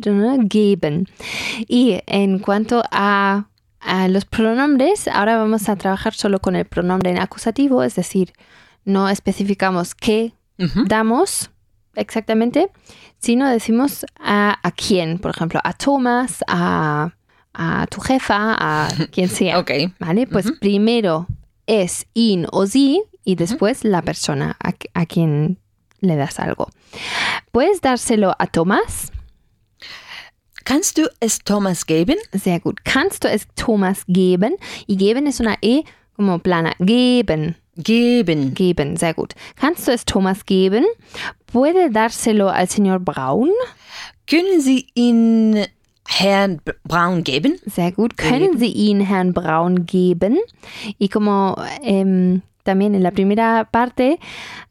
[1.68, 3.46] Y en cuanto a,
[3.80, 8.34] a los pronombres, ahora vamos a trabajar solo con el pronombre en acusativo, es decir,
[8.86, 10.34] no especificamos qué
[10.86, 11.50] damos
[11.96, 12.70] exactamente,
[13.18, 17.14] sino decimos a, a quién, por ejemplo, a Thomas, a,
[17.54, 19.60] a tu jefa, a quien sea.
[19.60, 19.72] Ok.
[20.00, 20.28] ¿Vale?
[20.28, 21.28] Pues primero
[21.66, 25.60] es in o sie y después la persona a, a quien
[26.00, 26.70] le das algo.
[27.52, 29.12] ¿Puedes dárselo a Thomas?
[30.64, 32.18] Kannst du es Thomas geben?
[32.34, 32.80] Sehr gut.
[32.84, 34.58] Kannst du es Thomas geben?
[34.86, 35.84] Y geben es una E
[36.16, 36.74] como plana.
[36.80, 37.58] Geben.
[37.78, 38.54] Geben.
[38.54, 38.98] Geben.
[38.98, 39.34] Sehr gut.
[39.56, 40.86] Kannst du es Thomas geben?
[41.46, 43.52] ¿Puede dárselo al señor Braun?
[44.28, 45.66] Können Sie ihn
[46.08, 47.60] Herrn Braun geben?
[47.66, 48.18] Sehr gut.
[48.18, 50.38] Können Sie ihn Herrn Braun geben?
[50.98, 54.20] Y como em, también en la primera parte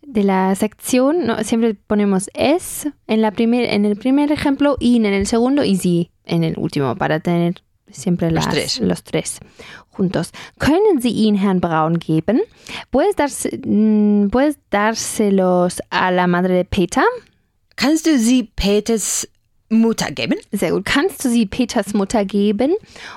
[0.03, 1.43] de la sección, ¿no?
[1.45, 5.77] siempre ponemos es en, la primer, en el primer ejemplo, in en el segundo y
[5.77, 8.81] sie en el último para tener siempre Los las- tres.
[8.81, 9.38] los tres
[9.88, 10.33] juntos.
[10.59, 12.40] ¿Können Sie ihn Herrn Braun geben?
[12.90, 17.05] ¿Puedes, darse, mm, ¿Puedes dárselos a la madre de Peter?
[17.76, 19.29] Kannst du sie Peters
[19.70, 20.38] Mutter geben?
[20.53, 20.85] Sehr gut.
[20.85, 22.74] Kannst du sie Peters Mutter geben?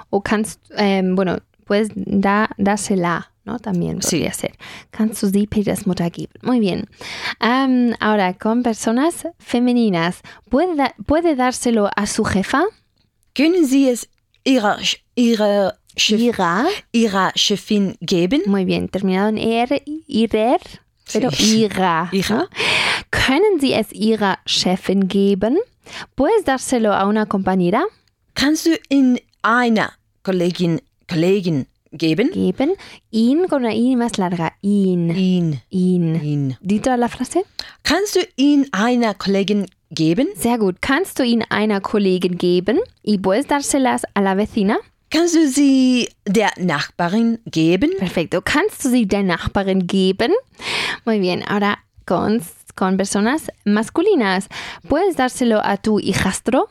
[0.10, 3.58] O kannst, ähm, bueno, puedes da, dársela, ¿no?
[3.60, 4.18] También Sí.
[4.18, 4.52] podría ser.
[4.92, 6.40] Kannst du sie Peters Mutter geben?
[6.44, 6.88] Muy bien.
[8.00, 12.64] Ahora, con personas femeninas, ¿puede, da- ¿puede dárselo a su jefa?
[13.36, 14.08] Können Sie es
[14.44, 14.78] Ihrer,
[15.16, 16.66] ihrer, Chef, Ira.
[16.92, 18.42] ihrer Chefin geben?
[18.46, 18.90] Muy bien.
[18.90, 20.60] Terminado en er, irer,
[21.12, 21.30] pero.
[21.40, 22.10] Ira.
[22.30, 22.48] ¿no?
[23.12, 25.60] ¿Können Sie es Ihrer Chefin geben?
[26.16, 27.84] ¿Puedes dárselo a una compañera?
[28.34, 29.94] Kannst du ihn einer
[30.24, 32.32] Kollegin, Kollegin geben?
[32.32, 32.74] Geben.
[33.12, 34.58] In con una I más larga.
[34.62, 35.12] In.
[35.12, 35.62] In.
[35.70, 36.58] Ihn.
[36.62, 37.44] Di toda la frase.
[37.84, 39.83] Kannst du ihn einer Kollegin geben?
[40.36, 40.82] Sehr gut.
[40.82, 42.80] Kannst du ihn einer Kollegin geben?
[43.04, 44.78] ¿Y puedes dárselas a la vecina?
[45.10, 47.92] Kannst du sie der Nachbarin geben?
[48.00, 48.42] Perfecto.
[48.42, 50.34] ¿Kannst du sie der Nachbarin geben?
[51.06, 51.44] Muy bien.
[51.48, 52.42] Ahora con,
[52.76, 54.48] con personas masculinas.
[54.88, 56.68] ¿Puedes dárselo a tu hijastro?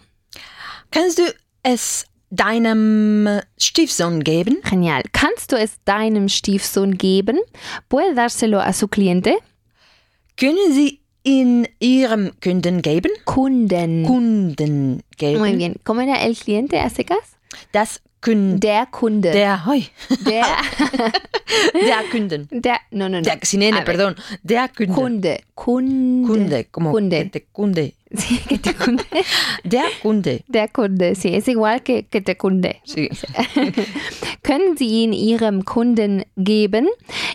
[0.91, 1.23] Kannst du
[1.63, 3.29] es deinem
[3.61, 4.61] Stiefsohn geben?
[4.65, 5.03] Genial.
[5.13, 7.39] ¿Kannst du es deinem Stiefsohn geben?
[7.89, 9.39] ¿Puede dárselo a su cliente?
[10.37, 13.11] Können Sie ihn Ihrem Kunden geben?
[13.25, 14.05] Kunden.
[14.05, 15.39] Kunden geben.
[15.41, 15.77] Muy bien.
[15.85, 17.37] ¿Cómo era el cliente a secas?
[17.73, 18.61] Das Kunden.
[18.61, 19.33] Der Kunde.
[19.33, 19.85] Der, hoi,
[20.25, 20.45] Der,
[21.75, 22.49] der Kunden.
[22.51, 23.23] der, no, no, no.
[23.23, 24.15] Der, sin N, perdón.
[24.43, 24.95] Der Kunden.
[24.95, 25.41] Kunde.
[25.55, 26.27] Kunde.
[26.27, 27.19] Kunde, como Kunde.
[27.25, 27.95] que te kunde.
[28.15, 29.05] Sí, que te kunde.
[29.65, 30.45] Der Kunde.
[30.47, 32.81] Der Kunde, sí, es igual que que te kunde.
[32.85, 33.09] Sí.
[34.43, 36.89] Können Sie ihn Ihrem Kunden geben?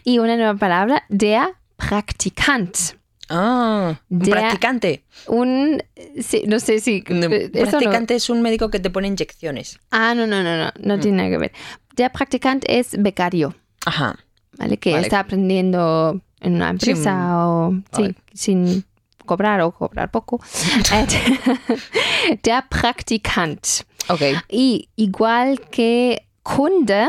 [0.03, 2.96] Y una nueva palabra, der Praktikant.
[3.29, 5.03] Ah, un practicante.
[5.27, 5.83] Un,
[6.21, 7.03] sí, no sé si...
[7.09, 9.79] Un eh, no- practicante es un médico que te pone inyecciones.
[9.91, 11.51] Ah, no, no, no, no, no tiene nada que ver.
[11.95, 13.55] Der Praktikant es becario,
[13.85, 14.17] Ajá.
[14.57, 14.77] ¿vale?
[14.77, 15.03] Que Vale.
[15.03, 18.15] está aprendiendo en una empresa o sí, Vale.
[18.33, 18.85] sin
[19.25, 20.39] cobrar o cobrar poco.
[20.93, 23.65] Eh, der Praktikant.
[24.09, 24.21] Ok.
[24.49, 27.07] Y igual que Kunde,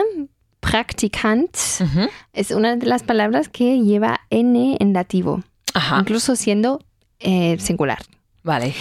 [0.60, 2.08] Praktikant, Ujú.
[2.32, 5.42] es una de las palabras que lleva N en dativo,
[5.74, 5.98] Ajá.
[6.00, 6.80] incluso siendo
[7.20, 7.98] eh, singular.
[8.42, 8.74] Vale.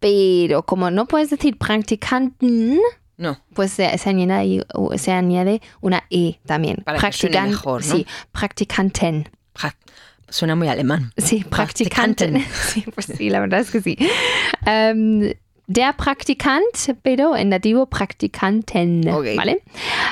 [0.00, 2.80] Pero como no puedes decir Praktikanten,
[3.16, 3.38] No.
[3.54, 4.64] pues se, se añade,
[4.96, 6.76] se añade una E también.
[6.84, 7.94] Para que Praktikan- mejor, ¿no?
[7.94, 9.28] Sí, Praktikanten.
[9.54, 9.76] Pra-
[10.28, 11.12] Suena muy alemán.
[11.18, 11.44] Sí.
[11.48, 12.44] Praktikanten.
[12.72, 13.96] Sí, pues sí, la verdad es que sí.
[14.66, 15.34] Ähm,
[15.66, 19.26] der Praktikant, pero en nativo Praktikanten, Ok.
[19.36, 19.62] ¿vale?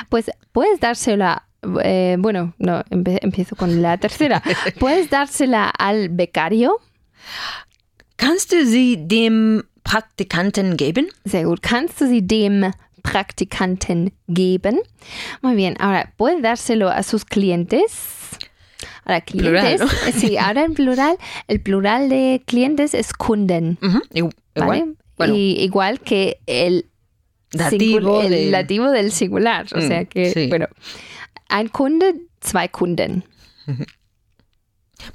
[0.09, 1.47] Pues puedes dársela,
[1.83, 4.41] eh, bueno, no, empiezo con la tercera.
[4.79, 6.77] puedes dársela al becario.
[8.17, 11.07] Kannst du sie dem Praktikanten geben?
[11.25, 11.61] Sehr gut.
[11.61, 12.71] Kannst du sie dem
[13.03, 14.79] Praktikanten geben?
[15.41, 15.75] Muy bien.
[15.79, 17.91] Ahora, ¿puedes dárselo a sus clientes?
[19.05, 20.15] Ahora, Plural, clientes.
[20.15, 21.17] Sí, ahora en plural.
[21.47, 23.77] El plural de clientes es Kunden.
[23.81, 24.77] Ujú, igu- ¿Vale?
[24.77, 24.95] Igual.
[25.17, 26.85] Bueno, Y igual que el
[27.51, 29.65] dativo singul- el de- dativo del singular.
[29.73, 30.47] O Mm, sea que, sí.
[30.47, 30.67] bueno,
[31.51, 33.23] ein Kunde, zwei Kunden.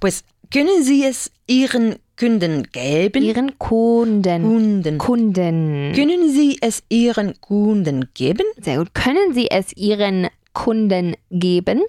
[0.00, 3.22] Pues, können Sie es Ihren Kunden geben?
[3.22, 4.42] Ihren Kunden.
[4.42, 4.98] Kunden.
[4.98, 5.92] Kunden.
[5.94, 8.46] Können Sie es Ihren Kunden geben?
[8.60, 8.94] Sehr gut.
[8.94, 11.82] Können Sie es Ihren Kunden geben?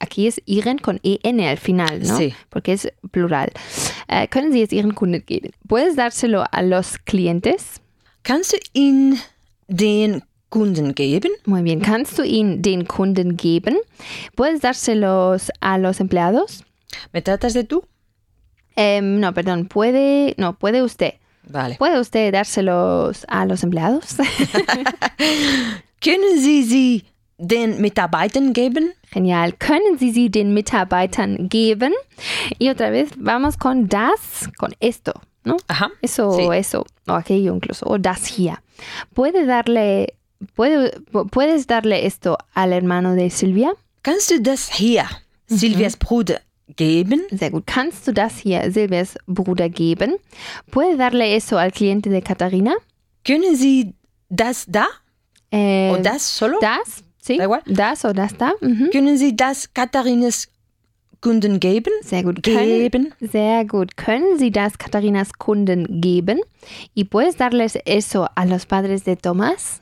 [0.00, 2.16] Aquí es Ihren con EN al final, ¿no?
[2.16, 2.34] Sí.
[2.50, 3.50] Porque es plural.
[4.08, 5.52] Eh, können Sie es Ihren Kunden geben?
[5.68, 7.80] ¿Puedes dárselo a los clientes?
[8.22, 9.18] Kannst du ihn
[9.68, 11.32] den Kunden geben?
[11.46, 11.80] Muy bien.
[11.80, 13.78] ¿Kannst du ihn den Kunden geben?
[14.34, 16.64] ¿Puedes dárselos a los empleados?
[17.12, 17.84] ¿Me tratas de tú?
[18.76, 19.66] Em, no, perdón.
[19.66, 20.34] ¿Puede?
[20.38, 21.14] No, puede usted.
[21.48, 21.76] Vale.
[21.76, 24.16] ¿Puede usted dárselos a los empleados?
[26.00, 27.04] Können Sie sie
[27.38, 28.92] den Mitarbeitern geben?
[29.12, 29.54] Genial.
[29.58, 31.92] ¿Können Sie sie den Mitarbeitern geben?
[32.58, 35.12] Y otra vez vamos con das, con esto,
[35.44, 35.56] ¿no?
[35.68, 35.90] Ajá.
[36.02, 36.46] Eso, Sí.
[36.52, 38.58] eso, o aquello incluso, o das hier.
[39.14, 40.14] ¿Puede darle,
[40.54, 43.72] puede, pu- ¿Puedes darle esto al hermano de Silvia?
[44.02, 45.04] Kannst du das hier,
[45.46, 46.40] Silvias Bruder,
[46.76, 47.22] geben?
[47.30, 47.66] Sehr gut.
[47.66, 50.16] ¿Kannst du das hier Silvias Bruder geben?
[50.70, 52.74] ¿Puede darle eso al cliente de Katharina?
[53.24, 53.94] Können Sie
[54.30, 54.86] das da?
[55.52, 56.58] Eh, o das solo?
[56.60, 57.36] Das, sí.
[57.36, 57.62] Da igual.
[57.66, 58.52] Das o das da.
[58.60, 58.90] Mhm.
[58.92, 60.48] Können Sie das Katharinas
[61.20, 61.92] Kunden geben?
[62.02, 62.42] Sehr gut.
[62.42, 63.14] Können, Geben?
[63.20, 63.96] sehr gut.
[63.98, 66.40] ¿Können Sie das Katharinas Kunden geben?
[66.94, 69.80] ¿Y puedes darles eso a los padres de Tomás?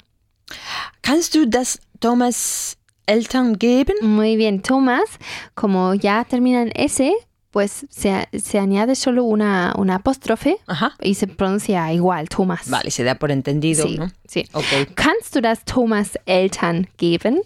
[1.03, 2.77] Kannst du das Thomas
[3.07, 3.97] Eltern geben?
[4.03, 5.09] Muy bien, Tomás,
[5.55, 7.13] como ya termina en S,
[7.51, 10.95] pues se, se añade solo una, una apóstrofe Ajá.
[11.01, 12.69] y se pronuncia igual, Thomas.
[12.69, 14.11] Vale, se da por entendido, Sí, ¿no?
[14.29, 14.47] sí.
[14.53, 14.65] Ok.
[14.95, 17.41] Kannst du das Thomas Eltern geben?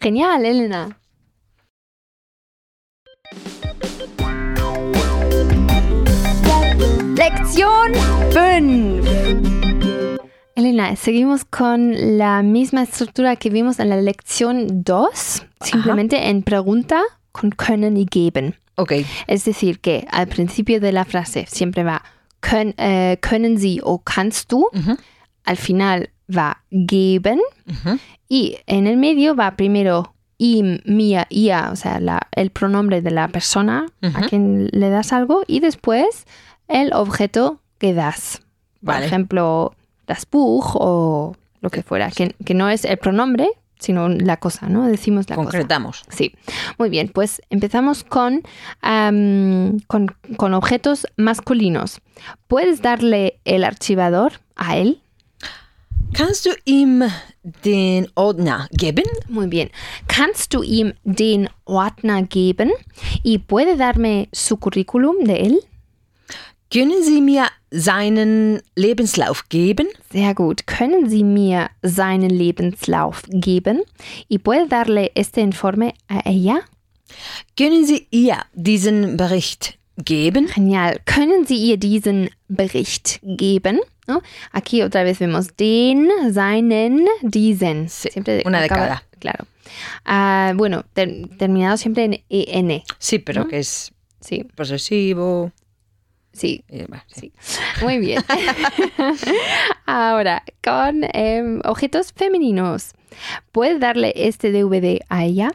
[0.00, 0.98] Genial, Elena.
[7.16, 7.92] Lección
[8.32, 9.47] 5.
[10.96, 17.02] Seguimos con la misma estructura que vimos en la lección 2, simplemente en pregunta
[17.32, 18.56] con können y geben.
[18.76, 18.92] Ok.
[19.26, 22.02] Es decir, que al principio de la frase siempre va
[22.40, 24.68] können, eh, können Sie o kannst du.
[25.44, 27.40] Al final va geben.
[27.66, 27.98] Ujú.
[28.28, 33.10] Y en el medio va primero ihm, mir, ihr, o sea, la- el pronombre de
[33.10, 35.42] la persona a quien le das algo.
[35.46, 36.26] Y después
[36.68, 38.42] el objeto que das.
[38.80, 39.06] Por Vale.
[39.06, 39.74] ejemplo,
[40.08, 43.48] das Buch o lo que fuera, que, que no es el pronombre,
[43.78, 44.86] sino la cosa, ¿no?
[44.86, 45.50] Decimos la cosa.
[45.50, 46.02] Concretamos.
[46.08, 46.34] Sí,
[46.78, 48.42] muy bien, pues empezamos con,
[48.80, 52.00] am, con, con objetos masculinos.
[52.48, 55.00] ¿Puedes darle el archivador a él?
[56.12, 57.04] Kannst du ihm
[57.62, 59.04] den Ordner geben?
[59.28, 59.70] Muy bien.
[60.06, 62.72] ¿Kannst du ihm den Ordner geben?
[63.22, 65.60] ¿Y puede darme su currículum de él?
[66.70, 69.88] Können Sie mir seinen Lebenslauf geben?
[70.12, 70.66] Sehr gut.
[70.66, 73.82] Können Sie mir seinen Lebenslauf geben?
[74.28, 76.60] ¿Y puede darle este informe a ella?
[77.56, 80.46] Können Sie ihr diesen Bericht geben?
[80.48, 81.00] Genial.
[81.04, 83.80] Können Sie ihr diesen Bericht geben?
[84.06, 84.22] ¿No?
[84.52, 87.88] Aquí otra vez vemos den, seinen, diesen.
[87.88, 89.02] Sí, Siempre una de cada.
[89.20, 89.44] Claro.
[90.06, 92.82] Ah, bueno, ter- terminado siempre en EN.
[92.98, 93.48] Sí, pero ¿No?
[93.48, 95.52] que es Sí, posesivo.
[96.32, 96.64] Sí.
[96.68, 97.32] eh, sí.
[97.40, 97.58] Sí.
[97.82, 98.22] Muy bien.
[99.86, 102.94] Ahora, con em, objetos femeninos.
[103.52, 105.50] ¿Puede darle este DVD a ella?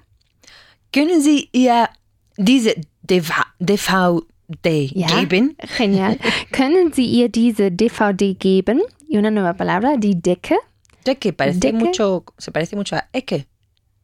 [0.91, 1.89] Können Sie ihr
[2.37, 5.07] diese DV DVD Ja.
[5.19, 5.55] geben?
[5.77, 6.19] Genial.
[6.51, 8.81] ¿Können Sie ihr diese DVD geben?
[9.07, 10.57] Y una nueva palabra, die Decke.
[11.05, 11.77] Decke parece Decke.
[11.77, 13.45] mucho, se parece mucho a Ecke.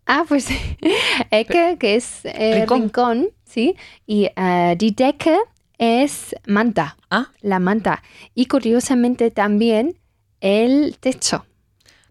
[0.06, 0.48] Ah, pues
[1.32, 2.82] Ecke, que es eh, Rincón.
[2.82, 3.30] rincón.
[3.46, 3.76] ¿sí?
[4.06, 5.38] Y eh, die Decke
[5.80, 8.04] es manta, Ah, la manta.
[8.36, 9.98] Y curiosamente también
[10.42, 11.46] el techo.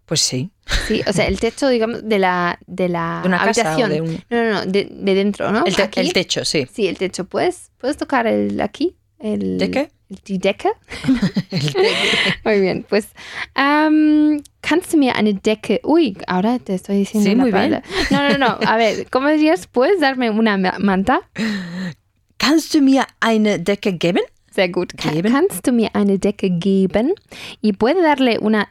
[0.05, 0.51] pues sí.
[0.87, 3.89] Sí, o sea, el techo, digamos, de la, de la De una casa o habitación.
[3.91, 5.63] de un- No, no, no, de, de dentro, ¿no?
[5.65, 5.99] El, te- Aquí.
[6.01, 6.67] el techo, sí.
[6.71, 7.23] Sí, el techo.
[7.25, 8.95] ¿Puedes, puedes tocar el aquí?
[9.19, 9.91] El, Decke?
[10.09, 10.69] el- Die Decke.
[12.45, 13.07] Muy bien, pues.
[13.55, 15.79] ähm, ¿Kannst du mir eine Decke?
[15.83, 17.81] Uy, ahora te estoy diciendo Sí, una muy bien.
[18.11, 18.57] No, no, no.
[18.67, 19.67] A ver, ¿cómo dirías?
[19.67, 21.21] ¿Puedes darme una ma- manta?
[22.39, 24.21] Kannst du mir eine Decke geben?
[24.51, 24.97] Sehr gut.
[24.97, 25.31] Geben.
[25.31, 27.13] ¿Kannst du mir eine Decke geben?
[27.61, 28.67] Y puede darle una.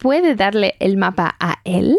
[0.00, 1.96] Puede darle el mapa a él.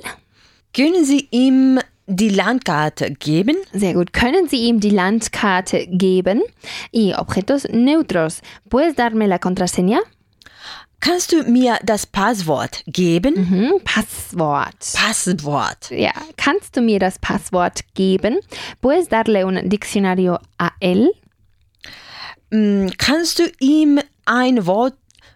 [0.73, 3.55] Können Sie ihm die Landkarte geben?
[3.73, 4.13] Sehr gut.
[4.13, 6.43] Können Sie ihm die Landkarte geben?
[6.91, 8.41] Y objetos neutros.
[8.69, 9.99] ¿Puedes darme la contraseña?
[11.05, 13.35] Kannst du mir das Passwort geben?
[13.35, 13.73] Mhm.
[13.83, 14.93] Passwort.
[14.95, 15.91] Passwort.
[15.91, 18.39] Ja, kannst du mir das Passwort geben?
[18.81, 21.11] ¿Puedes darle un diccionario a él?
[22.51, 24.95] Mm, Kannst du ihm ein Wort,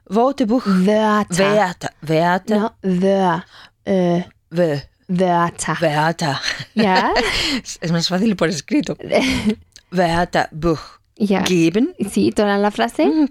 [0.09, 1.37] Wortebuch Wörter.
[1.37, 3.43] Wörter, Wörter, No, Wör,
[3.85, 5.77] äh, Wö- Wörter.
[5.81, 6.41] Wörter.
[6.73, 7.13] Ja,
[7.81, 8.95] Es más fácil por escrito.
[9.91, 10.79] Wörterbuch
[11.17, 11.41] ja.
[11.43, 11.93] geben.
[12.11, 13.27] Sí, toda la frase.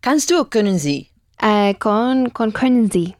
[0.00, 1.10] Kannst du, können Sie?
[1.44, 3.14] Äh, con, con können Sie.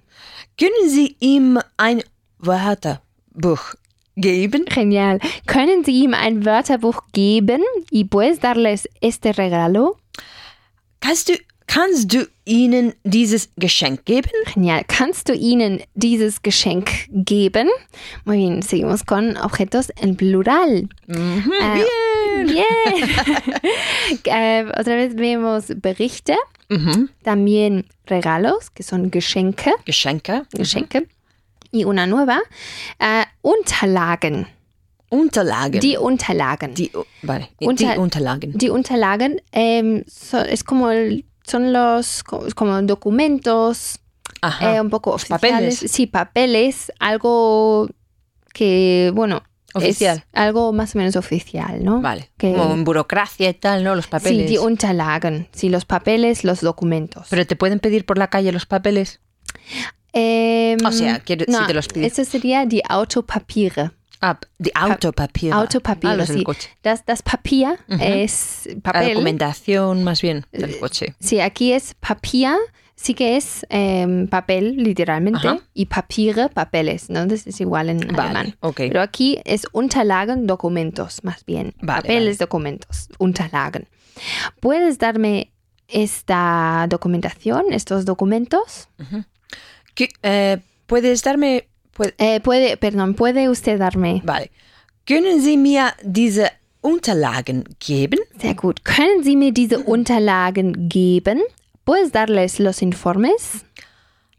[0.58, 2.02] Können Sie ihm ein
[2.38, 3.74] Wörterbuch
[4.16, 4.64] geben?
[4.64, 5.18] Genial.
[5.46, 7.62] Können Sie ihm ein Wörterbuch geben?
[7.90, 9.98] ¿Y puedes darles este regalo?
[11.00, 11.34] Kannst du,
[11.66, 14.30] kannst du ihnen dieses Geschenk geben?
[14.52, 14.82] Genial.
[14.86, 17.68] Kannst du ihnen dieses Geschenk geben?
[18.24, 20.88] Muy bien, seguimos con objetos en plural.
[21.06, 22.46] Mhm, Äh, bien.
[22.46, 23.10] Bien.
[24.24, 26.36] äh, otra vez vemos Berichte,
[26.68, 27.10] Mhm.
[27.22, 30.44] también regalos, que son Geschenke, Geschenke.
[30.52, 31.06] Geschenke.
[31.72, 32.38] Y una nueva,
[32.98, 34.46] äh, Unterlagen,
[35.10, 35.80] Unterlagen.
[35.80, 36.74] die Unterlagen.
[36.74, 36.90] die,
[37.22, 38.52] vale, Unter- die Unterlagen.
[38.58, 43.98] Die Unterlagen ähm, so, es como el- son los co- como documentos
[44.42, 44.76] Ajá.
[44.76, 45.40] eh, un poco oficiales.
[45.52, 45.78] papeles.
[45.90, 47.88] Sí, papeles, algo
[48.52, 49.42] que, bueno,
[49.74, 50.18] Oficial.
[50.18, 52.00] es algo más o menos oficial, ¿no?
[52.00, 52.30] Vale.
[52.38, 53.94] que- Como en burocracia y tal, ¿no?
[53.94, 54.42] Los papeles.
[54.42, 57.26] Sí, die Unterlagen, sí, los papeles, los documentos.
[57.30, 59.20] Pero te pueden pedir por la calle los papeles.
[60.12, 62.06] Ähm, O sea, quiero- si te los pide.
[62.06, 63.90] Eso sería die Autopapiere.
[64.20, 65.54] Ah, die Autopapiere.
[65.56, 66.44] Autopapiere, Ah, los del sí.
[66.44, 66.68] coche.
[66.82, 67.98] Das, das Papier Ujú.
[68.02, 69.14] es La papel.
[69.14, 71.14] documentación más bien Eh, del coche.
[71.20, 72.56] Sí, aquí es Papier,
[72.96, 75.58] sí que es em, papel, literalmente, Ajá.
[75.74, 77.20] y Papiere, papeles, ¿no?
[77.22, 78.56] Entonces es igual en Vale, alemán.
[78.60, 78.76] ok.
[78.76, 81.74] Pero aquí es Unterlagen, documentos, más bien.
[81.82, 83.88] Vale, Papeles, documentos, Unterlagen.
[84.60, 85.52] ¿Puedes darme
[85.88, 88.88] esta documentación, estos documentos?
[89.94, 91.68] ¿Qué, eh, ¿Puedes darme...
[92.18, 94.22] Eh, puede, perdón, ¿puede usted darme?
[94.24, 94.50] vale.
[95.06, 98.20] Können Sie mir diese Unterlagen geben?
[98.40, 98.84] Sehr gut.
[98.84, 101.42] ¿Können Sie mir diese Unterlagen geben?
[101.84, 103.64] ¿Puedes darles los informes?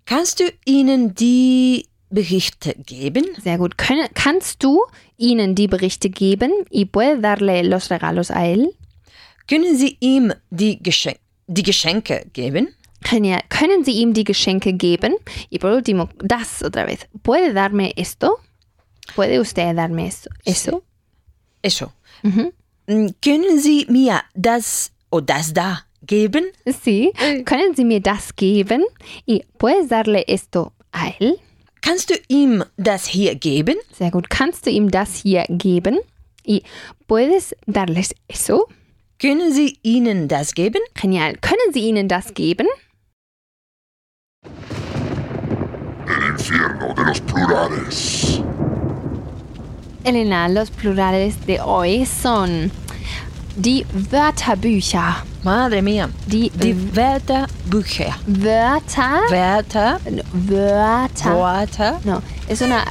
[0.06, 3.26] Kannst du ihnen die Berichte geben?
[3.44, 3.78] Sehr gut.
[3.78, 4.82] Können, kannst du
[5.18, 6.52] ihnen die Berichte geben?
[6.72, 8.74] ¿Y puedes darle los regalos a él?
[9.48, 12.70] Können Sie ihm die, Geschenk die Geschenke geben?
[13.08, 13.42] Genial.
[13.50, 15.16] ¿Können Sie ihm die Geschenke geben?
[15.52, 17.08] Y por último, das otra vez.
[17.22, 18.40] ¿Puede darme esto?
[19.16, 20.30] ¿Puede usted darme eso?
[20.44, 20.84] ¿Eso?
[21.62, 21.94] Eso.
[22.24, 26.46] Mm, Können Sie mir das o das da geben?
[26.84, 27.12] Sí.
[27.46, 28.84] ¿Können Sie mir das geben?
[29.28, 31.38] ¿Y puedes darle esto a él?
[31.82, 33.76] Kannst du ihm das hier geben?
[33.92, 34.30] Sehr gut.
[34.32, 36.00] ¿Kannst du ihm das hier geben?
[36.44, 36.64] ¿Y
[37.08, 38.68] puedes darles eso?
[39.20, 40.82] Können Sie ihnen das geben?
[40.96, 41.38] Genial.
[41.42, 42.68] ¿Können Sie ihnen das geben?
[46.46, 48.42] Infierno de los plurales.
[50.04, 52.72] Elena, los plurales de hoy son
[53.56, 55.24] Die Wörterbücher.
[55.44, 56.10] Madre mía.
[56.28, 58.16] Die, Die Wörterbücher.
[58.28, 59.22] Wörter.
[59.32, 60.00] Wörter.
[60.34, 61.34] Wörter.
[61.34, 62.00] Wörter.
[62.04, 62.84] No, es una.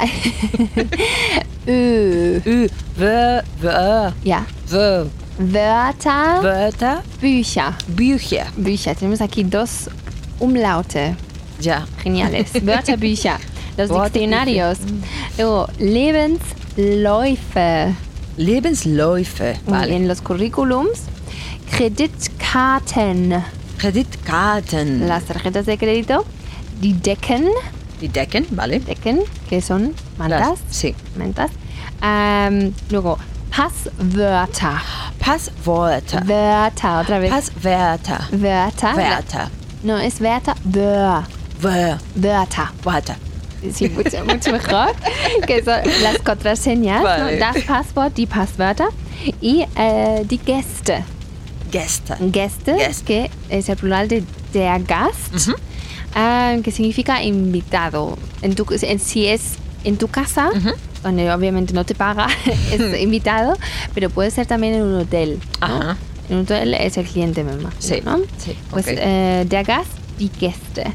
[1.67, 2.41] Ö.
[2.47, 2.69] Ü.
[2.97, 3.43] Wör.
[3.61, 4.13] Wör.
[4.25, 4.45] Ja.
[4.69, 5.07] Wör.
[5.39, 6.43] Wörter.
[6.43, 7.03] Wörter.
[7.21, 7.75] Bücher.
[7.89, 8.47] Bücher.
[8.57, 8.95] Bücher.
[8.97, 9.89] Tenemos aquí dos
[10.41, 11.15] umlaute.
[11.61, 11.87] Ja.
[12.03, 12.53] Geniales.
[12.63, 13.39] Wörterbücher.
[13.77, 14.79] Los diccionarios.
[15.39, 17.95] Luego, Lebensläufe.
[18.37, 19.59] Lebensläufe.
[19.67, 19.87] Vale.
[19.89, 21.03] bien, los currículums.
[21.71, 23.43] Kreditkarten.
[23.79, 25.09] Kreditkarten.
[25.09, 26.25] Las tarjetas de crédito.
[26.81, 27.49] Die Decken.
[28.01, 28.47] Die Decken.
[28.51, 28.81] Vale.
[28.81, 30.41] Decken, que son mantas.
[30.41, 30.95] Las- sí.
[31.17, 31.51] Mantas.
[32.03, 33.19] Ähm, luego,
[33.51, 34.81] Passwörter.
[35.19, 36.23] Passwörter.
[36.27, 37.31] Wörter, otra vez.
[37.31, 38.21] Passwörter.
[38.33, 38.97] Wörter.
[38.97, 39.49] Wörter.
[39.83, 40.55] No, es Wörter.
[40.65, 41.25] Wör.
[41.63, 41.99] Wör.
[42.17, 42.69] Wörter.
[42.85, 43.17] Wörter.
[43.73, 44.93] Sí, mucho, mucho mejor.
[45.47, 47.05] Que son las contraseñas, ¿no?
[47.05, 47.39] Vale.
[47.39, 48.89] das Passwort, die Passwörter
[49.41, 51.03] y eh, die Gäste.
[51.73, 52.15] Gäste.
[52.31, 53.05] Gäste, Gäste.
[53.05, 55.51] que es el plural de der Gast,
[56.15, 58.17] ah, que significa invitado.
[58.43, 60.51] En tu, en- si es en tu casa,
[61.03, 62.29] donde obviamente no te paga,
[62.71, 63.57] es invitado,
[63.95, 65.41] pero puede ser también en un hotel.
[65.61, 65.67] ¿no?
[65.67, 65.97] Ajá.
[66.29, 67.71] En un hotel es el cliente mismo.
[67.79, 68.19] Sí, ¿no?
[68.39, 68.93] sí, Pues ok.
[68.97, 70.93] eh, der Gast, die Gäste.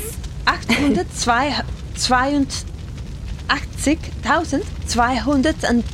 [3.48, 5.84] 882.200,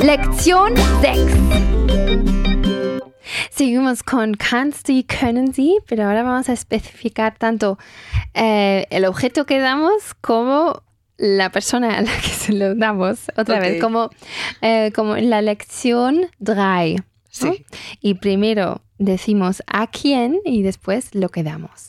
[0.00, 2.47] Lección 6.
[3.50, 7.78] Seguimos con kannst y können sie, pero ahora vamos a especificar tanto
[8.34, 10.82] eh, el objeto que damos como
[11.16, 13.30] la persona a la que se lo damos.
[13.36, 14.10] Otra vez, como,
[14.62, 16.96] eh, como en la lección 3.
[16.96, 17.04] ¿no?
[17.30, 17.64] Sí.
[18.00, 21.86] Y primero decimos a quién y después lo que damos.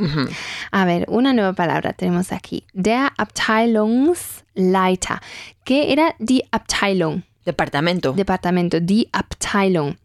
[0.72, 2.66] A ver, una nueva palabra tenemos aquí.
[2.74, 5.20] Der Abteilungsleiter.
[5.64, 7.24] ¿Qué era die Abteilung?
[7.46, 8.14] Departamento.
[8.14, 9.98] Departamento, die Abteilung.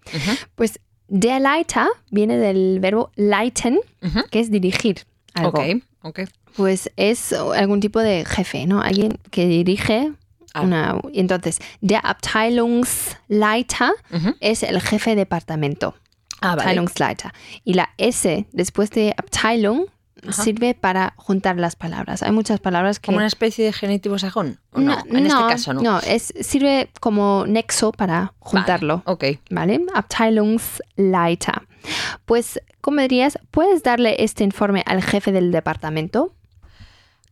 [0.55, 3.79] Pues der Leiter viene del verbo leiten,
[4.31, 4.97] que es dirigir
[5.35, 5.51] algo.
[5.61, 6.21] ok, ok.
[6.57, 8.81] Pues es algún tipo de jefe, ¿no?
[8.81, 10.13] Alguien que dirige
[10.57, 10.61] Ah.
[10.63, 11.01] una...
[11.13, 13.91] y Entonces, der Abteilungsleiter
[14.41, 15.95] es el jefe de departamento.
[16.41, 16.61] Ah, vale.
[16.63, 17.33] Abteilungsleiter.
[17.65, 19.87] Y la S después de Abteilung
[20.29, 20.43] Ajá.
[20.43, 22.23] sirve para juntar las palabras.
[22.23, 23.07] Hay muchas palabras que...
[23.07, 24.59] Como una especie de genitivo sajón.
[24.73, 24.97] ¿o no?
[25.07, 25.83] En este caso no.
[25.83, 29.03] No, es, sirve como nexo para juntarlo.
[29.07, 29.25] Ok.
[29.51, 29.85] ¿Vale?
[29.95, 31.63] Abteilungsleiter.
[32.25, 33.39] Pues, ¿cómo dirías?
[33.51, 36.33] ¿Puedes darle este informe al jefe del departamento?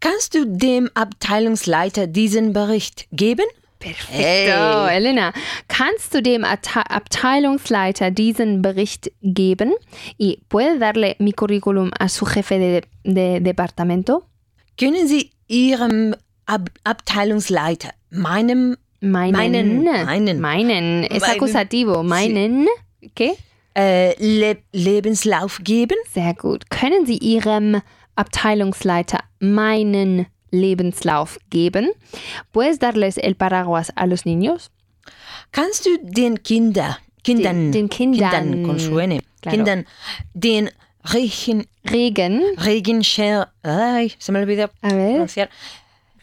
[0.01, 3.47] Kannst du dem Abteilungsleiter diesen Bericht geben?
[3.83, 4.13] Perfecto,
[4.87, 4.97] Hey.
[4.97, 5.33] Elena.
[5.69, 9.73] Kannst du dem Abte- Abteilungsleiter diesen Bericht geben?
[10.19, 14.23] ¿Y puede darle mi currículum a su jefe de, de departamento?
[14.79, 16.15] Können Sie Ihrem
[16.47, 19.33] Ab Abteilungsleiter, meinem, Meinen.
[19.33, 20.41] Meinen, meinen.
[20.41, 21.05] Meinen.
[21.05, 21.35] Es Meinen.
[21.37, 22.03] acusativo.
[22.03, 22.67] Meinen.
[23.17, 23.33] ¿Qué?
[23.77, 25.97] äh, Le Lebenslauf geben?
[26.13, 26.69] Sehr gut.
[26.71, 27.81] Können Sie Ihrem
[28.17, 31.91] Abteilungsleiter meinen Lebenslauf geben?
[32.53, 34.71] ¿Puedes darles el paraguas a los niños?
[35.51, 38.63] Kannst du den Kinder, Kindern, Den- den Kindern.
[38.63, 39.57] con su N, Claro.
[39.57, 39.87] Kindern
[40.35, 40.71] den
[41.05, 42.43] Regen, Regen.
[42.59, 45.11] Regenschirm, ay, se me olvidó A ver.
[45.15, 45.49] pronunciar,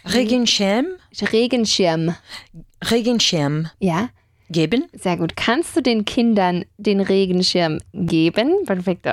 [0.05, 0.85] Regenschirm,
[1.33, 2.15] Regenschirm.
[2.89, 4.09] Regenschirm Ja,
[4.49, 4.85] geben?
[4.93, 5.35] sehr gut.
[5.35, 8.63] Kannst du den Kindern den Regenschirm geben?
[8.65, 9.11] Perfecto.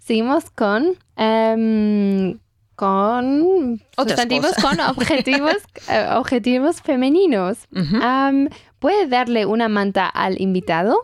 [0.00, 2.40] Seguimos con, em,
[2.76, 5.56] con sustantivos con objetivos,
[5.88, 7.58] eh, objetivos femeninos.
[7.70, 8.02] Mhm.
[8.02, 8.48] Am,
[8.78, 10.96] ¿Puede darle una manta al invitado?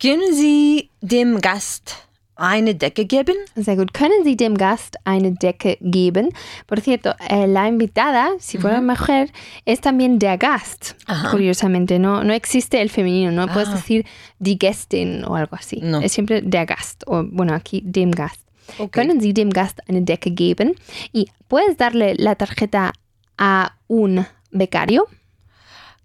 [0.00, 1.96] Können Sie dem Gast
[2.36, 3.36] eine Decke geben?
[3.56, 3.92] Sehr gut.
[3.92, 6.30] Können Sie dem Gast eine Decke geben?
[6.66, 9.30] Por cierto, eh, la invitada, si fuera mujer,
[9.64, 10.94] es también der Gast.
[11.06, 11.30] Ajá.
[11.30, 13.30] Curiosamente, no, no existe el femenino.
[13.30, 13.74] No puedes Ah.
[13.74, 14.04] decir
[14.40, 15.80] die Gästin o algo así.
[15.82, 16.00] No.
[16.00, 17.02] Es siempre der Gast.
[17.06, 18.40] O bueno, aquí dem Gast.
[18.78, 18.92] Ok.
[18.92, 20.74] Können Sie dem Gast eine Decke geben?
[21.12, 22.92] Y puedes darle la tarjeta
[23.38, 25.06] a un becario.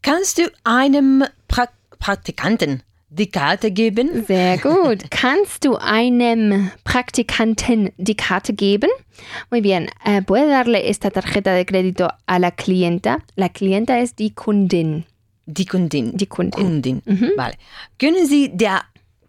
[0.01, 1.67] Kannst du einem pra
[1.99, 4.25] Praktikanten die Karte geben?
[4.25, 5.09] Sehr gut.
[5.09, 8.89] Kannst du einem Praktikanten die Karte geben?
[9.49, 9.89] Muy bien.
[10.05, 13.19] Eh, ¿Puede darle esta tarjeta de crédito a la clienta?
[13.35, 15.05] La clienta es die Kundin.
[15.45, 16.15] Die Kundin.
[16.17, 16.51] Die Kundin.
[16.63, 17.01] Kundin.
[17.05, 17.31] Mhm.
[17.35, 17.55] Vale.
[17.97, 18.81] Können Sie der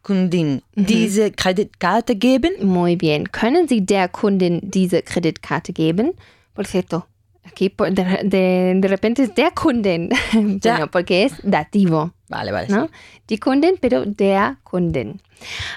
[0.08, 2.52] Kundin diese Kreditkarte geben?
[2.62, 3.24] Muy bien.
[3.30, 6.14] ¿Können Sie der Kundin diese Kreditkarte geben?
[6.54, 7.04] Por cierto,
[7.44, 10.08] aquí por- de, de- de repente es der Kundin.
[10.64, 10.76] Ya.
[10.76, 12.10] bueno, porque es dativo.
[12.30, 12.68] Vale, vale.
[12.68, 12.88] ¿no?
[13.28, 15.20] Die Kundin, pero der Kundin.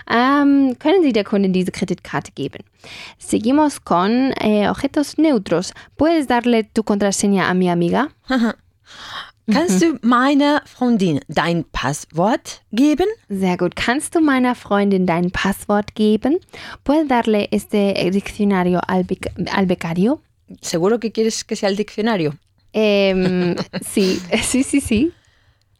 [0.10, 2.64] Ähm, können Sie der Kundin diese Kreditkarte geben?
[3.18, 5.74] Seguimos con eh, objetos neutros.
[5.98, 8.10] ¿Puedes darle tu contraseña a mi amiga?
[9.52, 13.08] Kannst du meiner Freundin dein Passwort geben?
[13.30, 13.76] Sehr gut.
[13.76, 16.40] Kannst du meiner Freundin dein Passwort geben?
[16.84, 19.06] ¿Puedes darle este diccionario al,
[19.52, 20.22] al becario?
[20.62, 22.34] Seguro que quieres que sea el diccionario.
[22.74, 25.12] Em, sí, sí, sí, sí.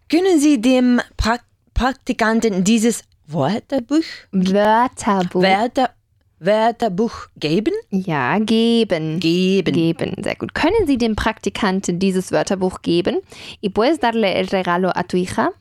[0.10, 1.40] Können Sie dem pra
[1.74, 5.42] Praktikanten dieses Wörterbuch, Wörterbuch.
[5.42, 5.96] Wörter,
[6.42, 7.74] Wörterbuch geben?
[7.92, 9.20] ja, geben.
[9.20, 9.74] Geben.
[9.74, 10.56] Geben, sehr gut.
[10.56, 13.22] Können Sie dem Praktikanten dieses Wörterbuch geben?
[13.62, 15.52] ¿Y puedes darle el regalo a tu hija?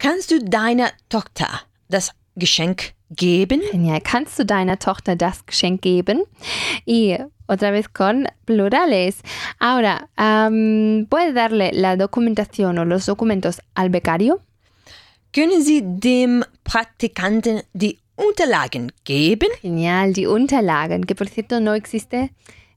[0.00, 1.48] Kannst du deiner Tochter
[1.88, 3.60] das Geschenk geben?
[3.70, 4.00] Genial.
[4.00, 6.24] Kannst du deiner Tochter das Geschenk geben?
[6.84, 9.22] Y otra vez con plurales.
[9.60, 14.40] Ahora, am, ¿puedes darle la documentación o los documentos al becario?
[15.32, 19.48] Können Sie dem Praktikanten die Unterlagen geben?
[19.62, 20.12] Genial.
[20.12, 22.32] Die Unterlagen, que por cierto no existe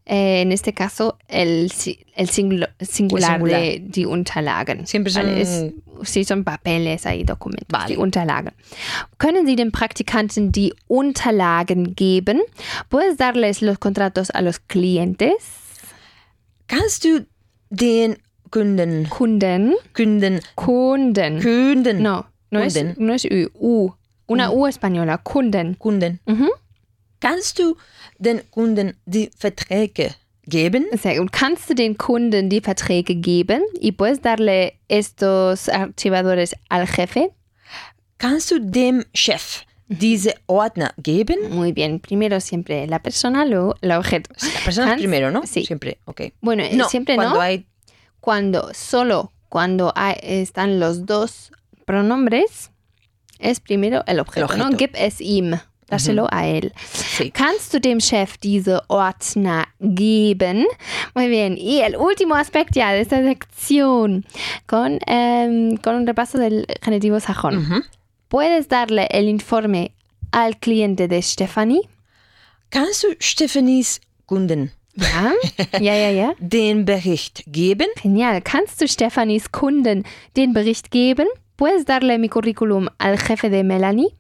[0.06, 1.72] eh, en este caso el,
[2.16, 3.40] el singular, singular.
[3.40, 4.86] de die Unterlagen.
[4.86, 5.66] Siempre son- es-
[6.04, 7.88] sí, son papeles ahí, documentos, Vale.
[7.94, 8.52] die Unterlagen.
[9.18, 12.42] Können Sie dem Praktikanten die Unterlagen geben?
[12.90, 15.34] ¿Puedes darles los contratos a los clientes?
[16.68, 17.26] Kannst du
[17.70, 18.18] den
[18.52, 19.74] Kunden, Kunden.
[19.96, 21.42] Kunden, Kunden.
[21.42, 22.96] Kunden, No, no es, Kunden.
[23.00, 23.50] no es U.
[23.56, 23.92] U.
[24.28, 25.18] Una U española.
[25.18, 25.76] Kunden.
[25.78, 26.20] Kunden.
[26.26, 26.50] Mhm.
[27.20, 27.76] Kannst du
[28.18, 30.16] den Kunden die Verträge
[30.46, 30.86] geben?
[30.94, 31.32] Sehr gut.
[31.32, 33.62] Kannst du den Kunden die Verträge geben?
[33.80, 37.32] ¿Y puedes darle estos archivadores al jefe?
[38.18, 41.50] Kannst du dem Chef diese Ordner geben?
[41.52, 42.00] Muy bien.
[42.00, 44.30] Primero siempre la persona, luego el objeto.
[44.54, 45.44] La persona Kannst- primero, ¿no?
[45.46, 45.66] Sí.
[45.66, 46.22] Siempre, ok.
[46.42, 47.42] Bueno, eh, siempre cuando no.
[47.42, 47.66] hay
[48.20, 51.52] Cuando solo cuando hay- están los dos
[51.86, 52.72] pronombres
[53.44, 54.66] es primero el objeto, El ¿no?
[54.66, 54.78] objeto.
[54.78, 55.60] Gib es ihm.
[55.90, 56.74] Dáselo a él.
[56.84, 57.30] Sí.
[57.30, 60.66] Kannst du dem Chef diese Ordner geben?
[61.14, 61.56] Muy bien.
[61.58, 64.26] Y el último aspecto ya de esta sección
[64.66, 67.58] con, em, con un repaso del genitivo sajón.
[67.58, 67.84] Mhm.
[68.28, 69.92] ¿Puedes darle el informe
[70.32, 71.82] al cliente de Stephanie?
[72.72, 75.34] Kannst du Stephanies Kunden Ja,
[75.80, 76.34] ja, ja, ja.
[76.40, 77.88] den Bericht geben?
[78.02, 78.42] Genial.
[78.42, 81.28] Kannst du Stephanies Kunden den Bericht geben?
[81.56, 84.16] ¿Puedes darle mi currículum al jefe de Melanie?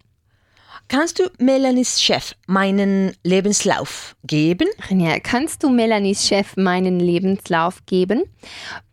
[0.87, 4.67] Kannst du Melanies Chef meinen Lebenslauf geben?
[4.87, 5.21] Genial.
[5.21, 8.25] Kannst du Melanies Chef meinen Lebenslauf geben?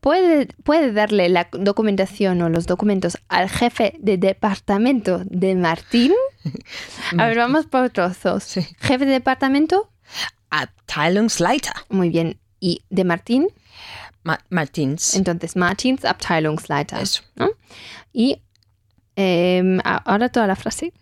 [0.00, 6.12] ¿Puede, puede darle la documentación o los documentos al jefe de departamento de Martín?
[7.18, 8.44] A ver, vamos por trozos.
[8.44, 8.66] Sí.
[8.80, 9.90] Jefe de departamento,
[10.50, 11.74] Abteilungsleiter.
[11.88, 12.38] muy bien.
[12.60, 13.48] ¿Y de Martín?
[14.22, 15.14] Ma Martins.
[15.14, 17.00] Entonces, Martins Abteilungsleiter.
[17.00, 17.22] Eso.
[17.36, 17.48] ¿no?
[18.12, 18.36] Y
[19.16, 20.92] a- ahora toda la frase.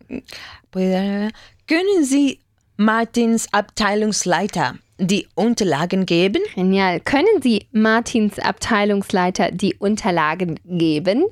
[0.72, 2.40] Können Sie
[2.76, 6.42] Martins Abteilungsleiter die Unterlagen geben?
[6.54, 7.00] Genial.
[7.00, 11.24] Können Sie Martins Abteilungsleiter die Unterlagen geben?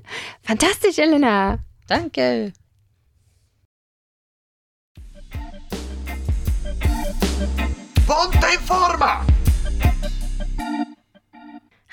[0.42, 1.58] Fantastisch, Elena.
[1.88, 2.52] Danke.
[8.06, 9.24] ¡Ponte en forma!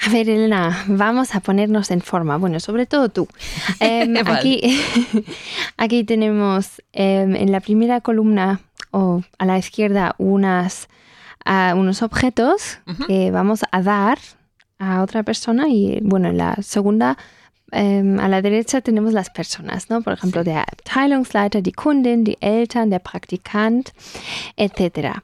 [0.06, 2.38] A ver, Elena, vamos a ponernos en forma.
[2.38, 3.28] Bueno, sobre todo tú.
[3.80, 4.32] Em, Vale.
[4.32, 4.62] aquí,
[5.78, 8.60] aquí tenemos em, en la primera columna
[8.92, 10.88] o a la izquierda unas,
[11.76, 14.20] unos objetos que vamos a dar
[14.78, 17.18] a otra persona y bueno, en la segunda
[17.74, 20.02] em, a la derecha tenemos las personas, ¿no?
[20.02, 23.92] Por ejemplo, der Abteilungsleiter, die Kundin, die Eltern, der Praktikant,
[24.56, 25.22] etcétera.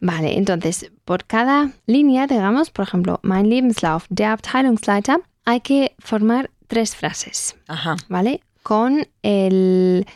[0.00, 6.50] Vale, entonces, por cada línea, digamos, por ejemplo, mein Lebenslauf, der Abteilungsleiter, hay que formar
[6.68, 7.56] tres frases.
[8.08, 8.40] ¿vale?
[8.62, 10.06] Con el,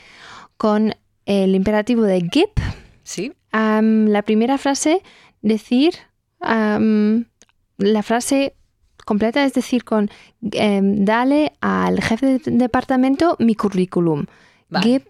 [0.57, 0.95] con
[1.27, 2.51] el imperativo de gib,
[3.05, 3.33] Sí.
[3.53, 5.03] la primera frase,
[5.43, 5.95] decir
[7.79, 8.55] la frase
[9.05, 10.11] completa, es decir, con
[10.53, 14.27] em, dale al jefe de departamento mi currículum.
[14.69, 14.85] Vale.
[14.87, 15.03] Gib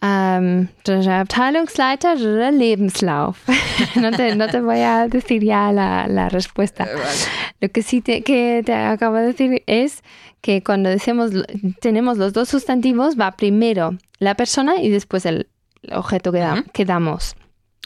[0.00, 2.16] der Abteilungsleiter
[2.52, 3.38] Lebenslauf.
[3.96, 6.84] no, te, no te voy a decir ya la, la respuesta.
[6.84, 7.18] Eh, vale.
[7.60, 10.02] Lo que sí te, que te acabo de decir es
[10.40, 11.32] que cuando decimos
[11.80, 15.48] tenemos los dos sustantivos, va primero la persona y después el
[15.90, 16.70] objeto que, da- Ujú.
[16.72, 17.34] que damos.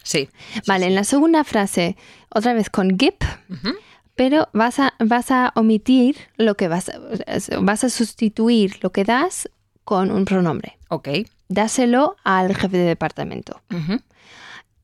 [0.03, 0.29] Sí.
[0.67, 1.97] Vale, en la segunda frase,
[2.29, 3.15] otra vez con gib.
[4.15, 6.99] Pero vas a, vas a omitir lo que vas a,
[7.61, 9.49] vas a sustituir lo que das
[9.85, 10.79] con un pronombre.
[10.89, 11.09] Ok.
[11.49, 13.61] Dáselo al jefe de departamento.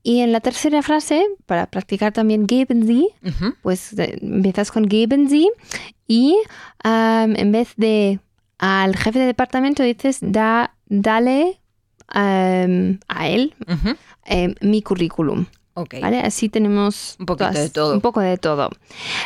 [0.03, 3.07] Y en la tercera frase, para practicar también geben Sie,
[3.61, 5.49] pues eh, empiezas con geben Sie
[6.07, 6.37] y
[6.83, 8.19] en vez de
[8.57, 11.59] al jefe de departamento dices da, dale
[12.07, 13.55] a él
[14.25, 15.45] em, mi currículum.
[15.75, 15.95] Ok.
[16.01, 16.19] ¿Vale?
[16.21, 17.93] Así tenemos Un poquito de todo.
[17.93, 18.69] Un poco de todo.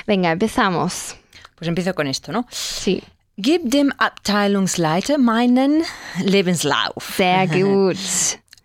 [0.08, 1.16] Venga, empezamos.
[1.56, 2.46] Pues empiezo con esto, ¿no?
[2.52, 3.02] Sí,
[3.36, 5.82] Gib dem Abteilungsleiter meinen
[6.24, 7.16] Lebenslauf.
[7.18, 7.98] sehr gut.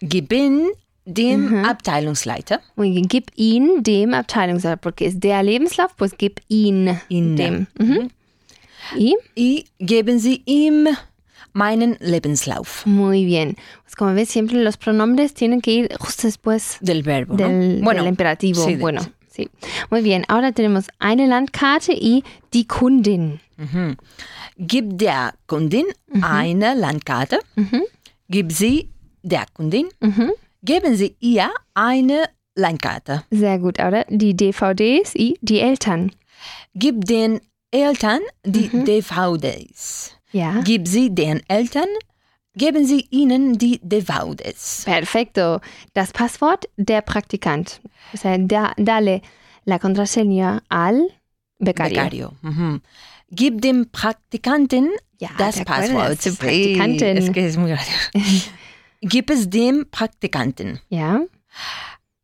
[0.00, 0.68] Geben
[1.06, 1.64] dem Mhm.
[1.64, 7.36] Abteilungsleiter bien, gib ihn dem Abteilungsleiter, porque es der Lebenslauf, pues gib ihn ihn.
[7.36, 7.66] dem.
[7.78, 8.10] Mhm.
[8.96, 10.86] Y y geben Sie ihm
[11.58, 12.86] meinen Lebenslauf.
[12.86, 13.56] muy bien.
[13.82, 17.48] Pues como ves, siempre los pronombres tienen que ir justo después Del verbo, ¿no?
[17.48, 18.64] del, del imperativo.
[18.64, 19.00] sí, de- bueno,
[19.30, 19.50] sí.
[19.90, 23.40] Muy bien, ahora tenemos eine Landkarte y die Kundin.
[23.56, 23.96] Mhm.
[24.56, 25.86] Gib der Kundin
[26.22, 27.38] eine Landkarte.
[27.56, 27.82] Mhm.
[28.28, 28.88] Gib sie
[29.22, 29.88] der Kundin.
[30.00, 30.32] Mhm.
[30.64, 32.24] Geben Sie ihr eine
[32.56, 33.22] Landkarte.
[33.30, 36.10] Sehr gut, ahora die DVDs y die Eltern.
[36.74, 37.40] Gib den
[37.70, 40.17] Eltern die DVDs.
[40.32, 40.60] Ja.
[40.64, 41.88] Gib sie den Eltern.
[42.54, 44.82] Geben Sie ihnen die DVDs.
[44.84, 45.60] Perfecto.
[45.94, 47.80] Das Passwort der Praktikant.
[48.12, 49.20] O sea, da- dale
[49.64, 51.08] la contraseña al
[51.60, 51.94] becario.
[51.94, 52.32] Becario.
[52.42, 52.80] Mhm.
[53.30, 54.88] Gib dem Praktikanten
[55.20, 55.62] Ja, das.
[55.64, 56.20] Passwort.
[56.20, 57.16] Zum Praktikanten.
[57.16, 58.10] es es muy gracioso.
[59.02, 61.20] Gib es dem Praktikanten Ja,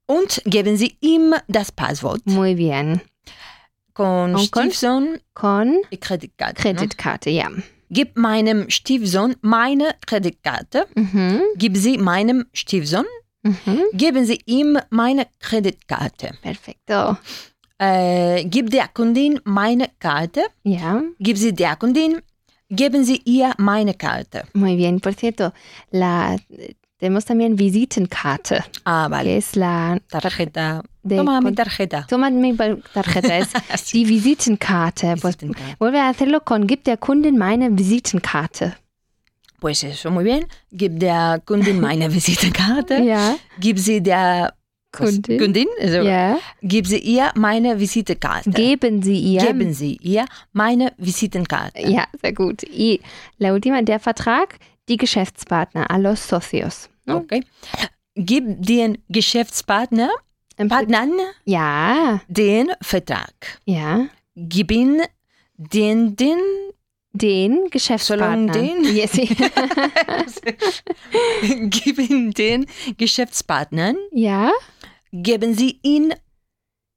[0.07, 2.23] und geben Sie ihm das Passwort.
[2.27, 3.01] muy bien.
[3.93, 6.67] Con con- Stiefsohn Con die Kreditkarte.
[6.67, 6.75] Ne?
[6.75, 7.49] Kreditkarte, ja.
[7.91, 10.87] Gib meinem Stiefsohn meine Kreditkarte.
[10.95, 11.41] Mhm.
[11.57, 13.07] Gib sie meinem Stiefsohn.
[13.43, 13.82] Mhm.
[13.93, 16.30] Geben Sie ihm meine Kreditkarte.
[16.41, 17.16] Perfecto.
[17.78, 20.45] Äh, gib der Kundin meine Karte.
[20.62, 22.22] Ja, Gib sie der Kundin.
[22.70, 24.45] Geben Sie ihr meine Karte.
[24.55, 24.99] muy bien.
[24.99, 25.53] Por cierto,
[25.91, 26.37] la
[27.05, 29.37] tenemos también Visitenkarte, Ah, que vale.
[29.37, 30.83] es la Tarjeta.
[31.03, 32.07] de Toma mi tarjeta.
[32.09, 32.57] Toma mi
[32.95, 33.49] tarjeta, es
[33.93, 35.17] die Visitenkarte.
[35.21, 35.77] Pues, Visitenkarte.
[35.79, 38.77] vuelve a hacerlo con Gib der Kundin meine Visitenkarte.
[39.61, 40.47] Pues eso, muy bien.
[40.73, 43.05] Gib der Kundin meine Visitekarte.
[43.05, 43.37] Ja.
[43.61, 44.55] Gib sie der?
[44.97, 45.39] Kundin.
[45.39, 45.67] Kundin?
[45.83, 46.39] Also, Ja.
[46.63, 48.49] Gib sie ihr meine Visitekarte.
[48.51, 49.41] Geben Sie ihr.
[49.43, 51.81] Geben Sie ihr meine Visitenkarte.
[51.87, 52.63] Ja, sehr gut.
[52.63, 53.01] Y
[53.39, 56.89] la última, der Vertrag, die Geschäftspartner, a los socios.
[57.07, 57.43] Okay.
[58.15, 60.11] Gib den Geschäftspartner
[60.69, 61.13] Partnern
[61.45, 63.59] Ja, den Vertrag.
[63.65, 64.07] ja.
[64.37, 65.03] Gib ihn
[65.57, 66.39] den, den,
[67.13, 68.53] Den Geschäftspartner.
[68.53, 68.85] den?
[69.09, 69.29] Sí.
[71.71, 73.97] gib ihn den Geschäftspartnern.
[74.13, 74.51] ja.
[75.13, 76.13] Geben Sie ihn,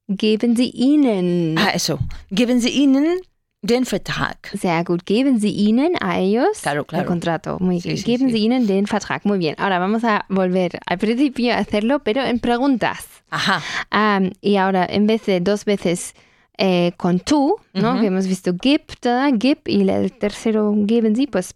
[0.08, 1.56] Geben Sie ihnen.
[1.58, 1.98] also,
[2.32, 3.20] geben Sie ihnen
[3.62, 4.50] den Vertrag.
[4.54, 5.04] Sehr gut.
[5.04, 7.02] Geben Sie ihnen a ellos Claro, claro.
[7.02, 7.56] el contrato.
[7.60, 7.98] Muy Sí, bien.
[7.98, 8.34] sí, Geben sí.
[8.34, 9.22] Sie ihnen den Vertrag.
[9.24, 9.54] Muy bien.
[9.58, 13.06] Ahora vamos a volver al principio a hacerlo, pero en preguntas.
[13.30, 13.60] Ajá.
[13.90, 16.14] Am, y ahora, en vez de dos veces
[16.56, 17.92] eh, con tú, ¿no?
[17.92, 18.00] Ujú.
[18.00, 21.54] Que hemos visto gibt, da, gib, y el tercero geben Sie, pues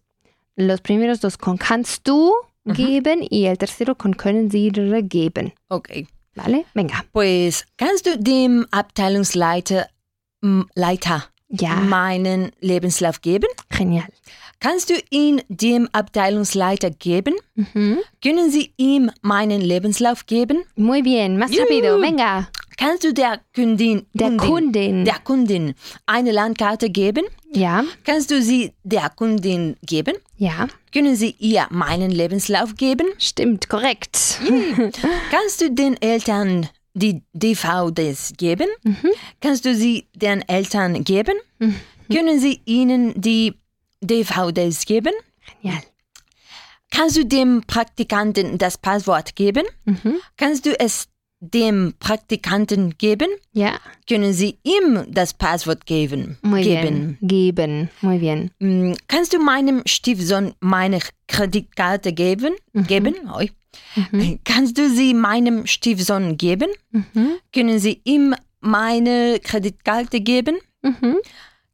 [0.57, 2.33] los primeros dos con kannst du
[2.67, 5.53] geben y el tercero con können Sie geben.
[5.69, 6.07] Okay.
[6.37, 6.67] ¿Vale?
[6.75, 7.05] Venga.
[7.13, 9.89] Pues, kannst du dem Abteilungsleiter
[10.43, 13.47] m, Leiter Ja, meinen Lebenslauf geben?
[13.77, 14.07] genial.
[14.59, 17.35] Kannst du ihn dem Abteilungsleiter geben?
[17.57, 17.99] Mhm.
[18.23, 20.63] Können Sie ihm meinen Lebenslauf geben?
[20.77, 21.63] Muy bien, más Juhu.
[21.65, 22.49] rápido, venga.
[22.79, 25.05] Kannst du der Kundin, Der Kundin.
[25.05, 25.75] der Kundin
[26.07, 27.25] eine Landkarte geben?
[27.53, 30.15] Ja, Kannst du sie der Kundin geben?
[30.37, 33.07] ja, Können Sie ihr meinen Lebenslauf geben?
[33.19, 34.39] stimmt, korrekt.
[35.31, 38.67] Kannst du den Eltern die DVDs geben?
[39.41, 41.35] Kannst du sie den Eltern geben?
[42.13, 43.55] Können Sie ihnen die
[44.03, 45.13] DVDs geben?
[45.63, 45.81] Genial.
[46.91, 49.65] Kannst du dem Praktikanten das Passwort geben?
[49.87, 50.17] Mhm.
[50.37, 51.09] Kannst du es
[51.41, 53.29] dem Praktikanten geben?
[53.53, 56.39] Ja, Können Sie ihm das Passwort geben?
[56.43, 57.17] muy geben?
[57.21, 57.29] bien.
[57.29, 58.51] Geben, muy bien.
[58.61, 62.55] Mm, Kannst du meinem Stiefsohn meine Kreditkarte geben?
[62.75, 63.15] Geben?
[63.35, 63.51] Oi.
[64.45, 66.71] Kannst du sie meinem Stiefsohn geben?
[66.91, 67.39] Mhm.
[67.55, 70.57] Können Sie ihm meine Kreditkarte geben?
[70.83, 71.17] Mhm.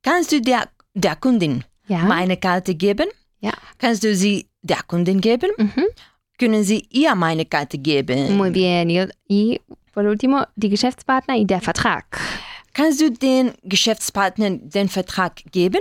[0.02, 1.98] Kannst du der, der Kundin Ja.
[1.98, 3.08] meine Karte geben?
[3.40, 3.52] Ja.
[3.78, 5.50] Kannst du sie der Kundin geben?
[5.58, 5.84] Mhm.
[6.38, 8.36] Können Sie ihr meine Karte geben?
[8.36, 8.88] Muy bien.
[8.90, 9.60] Y, y
[9.92, 12.04] por último, die Geschäftspartner y der Vertrag.
[12.74, 15.80] Kannst du den Geschäftspartner den Vertrag geben?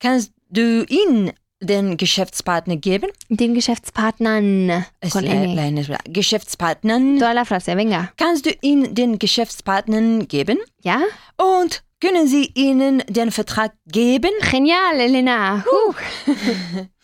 [0.00, 1.32] Kannst du ihn
[1.64, 3.10] den Geschäftspartner geben?
[3.28, 4.84] Den Geschäftspartnern.
[5.10, 5.24] Con
[6.06, 7.18] Geschäftspartnern.
[7.18, 8.10] Toda la frase, venga.
[8.16, 10.58] Kannst du ihn den Geschäftspartnern geben?
[10.82, 11.00] ¿Ya?
[11.36, 14.30] Und können Sie ihnen den Vertrag geben?
[14.50, 15.64] Genial, Elena.
[15.66, 15.94] Uh.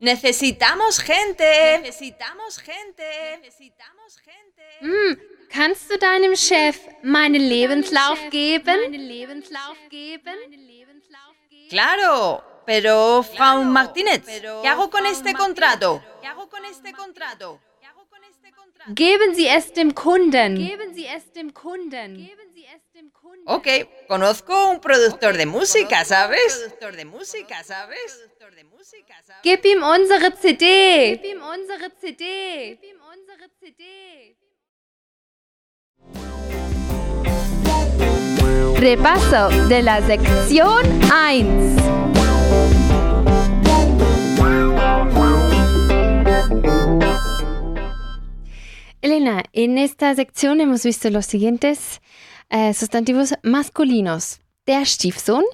[0.00, 1.78] Necesitamos gente.
[1.82, 3.38] Necesitamos gente.
[3.42, 4.62] Necesitamos gente.
[4.80, 5.18] Hm,
[5.50, 8.80] kannst du deinem Chef meinen Lebenslauf geben?
[8.80, 10.36] Meinen Lebenslauf geben?
[11.68, 14.22] Claro, pero Frau Martínez,
[14.62, 16.02] ¿qué hago con este contrato?
[16.20, 17.60] ¿Qué hago con este contrato?
[18.94, 20.56] Geben Sie es dem Kunden.
[20.56, 22.16] Geben Sie es dem Kunden.
[22.16, 22.87] Geben Sie es dem Kunden.
[23.46, 23.66] Ok,
[24.06, 26.56] conozco un productor de música, ¿sabes?
[26.58, 27.98] Productor de música, ¿sabes?
[28.18, 29.42] Productor de música, ¿sabes?
[29.42, 31.18] Gib ihm unsere CD.
[31.22, 32.78] Gib ihm unsere CD.
[32.80, 34.36] Gib ihm unsere CD.
[38.78, 41.78] Repaso de la sección 1.
[49.00, 52.00] Elena, en esta sección hemos visto los siguientes
[52.50, 54.40] eh, sustantivos masculinos.
[54.66, 55.44] Der Stiefsohn,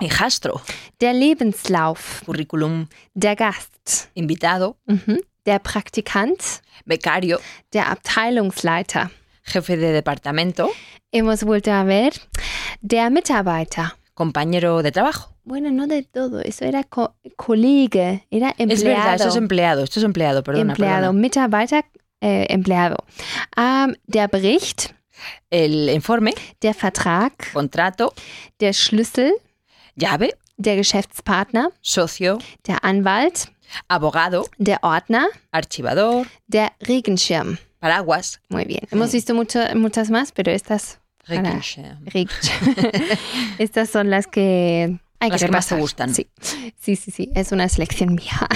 [0.00, 0.60] Hijastro,
[1.00, 5.20] der Lebenslauf, currículum, der Gast, invitado, mhm.
[5.44, 7.38] der Praktikant, becario,
[7.72, 9.10] der Abteilungsleiter.
[9.44, 10.70] jefe de departamento,
[11.12, 12.12] Hemos vuelto a ver
[12.80, 13.92] der Mitarbeiter.
[14.14, 15.34] compañero de trabajo.
[15.44, 18.72] Bueno, no de todo, eso era co Kollege, era empleado.
[18.72, 21.20] Es verdad, esto es empleado, esto es empleado, perdona, empleado, perdona.
[21.20, 21.84] Mitarbeiter,
[22.20, 22.96] äh, empleado.
[23.56, 24.94] Ähm, der Bericht,
[25.50, 28.12] El informe, der Vertrag, contrato,
[28.60, 29.32] der Schlüssel,
[29.96, 33.50] llave, der Geschäftspartner, socio, der Anwalt,
[33.88, 37.58] abogado, der Ordner, archivador, der Regenschirm.
[37.80, 38.82] paraguas, Muy bien.
[38.90, 42.04] Hemos visto mucho, muchas más, pero estas, Regenschirm.
[42.06, 42.74] Regenschirm.
[43.58, 46.14] estas son las que hay Las que que más te gustan.
[46.14, 46.26] Sí.
[46.80, 47.30] sí, sí, sí.
[47.34, 48.48] Es una selección mía.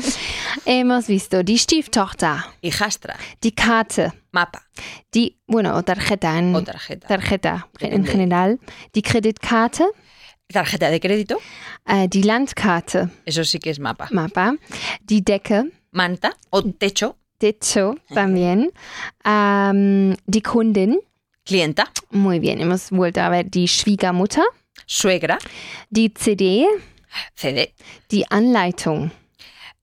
[0.66, 4.62] Hemos visto die Stieftochter, Hijastra, die Karte, mapa
[5.12, 7.08] die, bueno, o tarjeta en, o tarjeta.
[7.08, 8.10] tarjeta en Depende.
[8.10, 8.60] general,
[8.94, 9.84] die Kreditkarte,
[10.52, 11.38] Tarjeta de crédito,
[11.86, 14.08] äh, die Landkarte, eso sí que es mapa.
[14.10, 14.56] Mapa,
[15.00, 18.70] die Decke, Manta o techo, Dicho también.
[19.24, 20.98] Am, die Kundin.
[21.46, 24.44] Clienta, Muy bien, hemos vuelto a ver die Schwiegermutter.
[24.86, 25.38] Suegra,
[25.90, 26.66] Die CD.
[27.34, 27.72] CD,
[28.10, 29.10] Die Anleitung.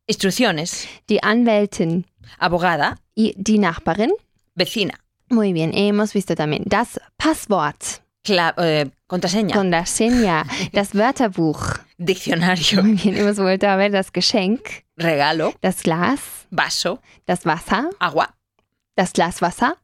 [0.05, 2.05] instrucciones, Die Anwältin.
[2.39, 4.11] abogada, die Nachbarin.
[4.55, 4.93] vecina,
[5.29, 8.01] Muy bien, hemos visto también das Passwort.
[8.23, 10.45] cla- eh, contraseña, Contraseña.
[10.73, 11.79] Das Wörterbuch.
[11.97, 14.83] diccionario, Muy bien, hemos vuelto a ver das Geschenk.
[14.97, 16.19] regalo, Das Glas.
[16.49, 17.89] vaso, Das Wasser.
[17.99, 18.33] agua,
[18.95, 19.75] Das Glas Wasser.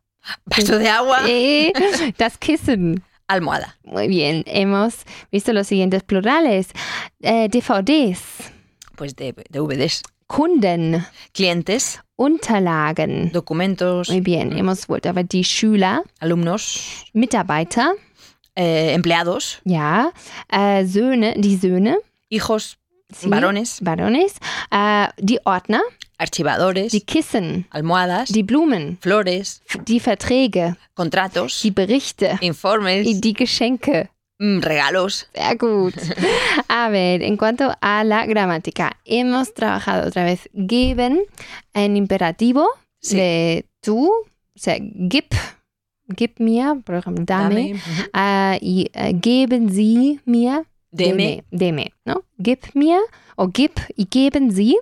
[0.45, 1.73] vaso de agua, Eh,
[2.17, 3.03] das Kissen.
[3.27, 3.77] Almohada.
[3.83, 6.69] Muy bien, hemos visto los siguientes plurales.
[7.21, 8.19] Eh, DVDs,
[8.95, 10.03] Pues de DVDs.
[10.27, 13.31] Kunden, Clientes, Unterlagen.
[13.31, 17.91] documentos, Muy bien, hemos vuelto a ver die Schüler, alumnos, Mitarbeiter,
[18.55, 20.11] eh, empleados, ja,
[20.49, 21.97] äh, Söhne, die Söhne,
[22.29, 22.77] hijos,
[23.13, 24.35] sí, varones, Varones,
[24.71, 25.81] äh, die Ordner,
[26.17, 34.09] archivadores, die Kissen, almohadas, die Blumen, flores, die Verträge, contratos, die Berichte, informes, die Geschenke.
[34.39, 35.27] mm, regalos.
[35.33, 35.93] Sehr gut.
[36.67, 41.21] A ver, en cuanto a la gramática, hemos trabajado otra vez geben
[41.73, 42.67] en imperativo
[42.99, 43.17] Sí.
[43.17, 45.25] de tú, o sea, gib,
[46.07, 47.81] gib mir, por ejemplo, dame, Dame,
[48.13, 51.43] ah, y eh, geben Sie mir, Deme.
[51.51, 52.23] deme, ¿no?
[52.37, 52.99] Gib mir
[53.35, 54.75] o gib y geben Sie.